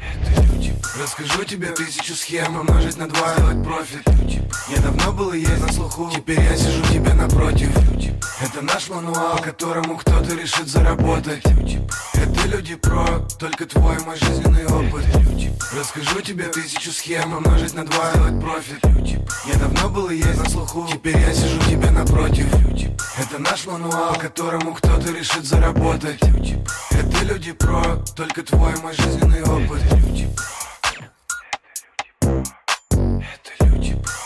[0.00, 4.02] Это люди Расскажу тебе тысячу схем Умножить на два, сделать профит.
[4.20, 6.10] Люди Я давно был и есть на слуху.
[6.14, 7.70] Теперь я сижу тебе напротив.
[7.90, 11.46] Люди Это наш мануал, по которому кто-то решит заработать.
[11.46, 11.80] Люди
[12.14, 13.06] Это люди про
[13.38, 15.04] Только твой мой жизненный опыт.
[15.72, 18.84] Расскажу тебе тысячу схем Умножить на два, сделать профит.
[19.46, 22.46] Я давно был и есть на слуху Теперь я сижу тебе напротив.
[22.60, 26.22] Люди, Это наш мануал, которому кто-то решит заработать.
[26.24, 29.82] Люди, Это люди про Только твой мой жизненный опыт.
[29.94, 30.28] Люди.
[32.20, 34.19] Это люди про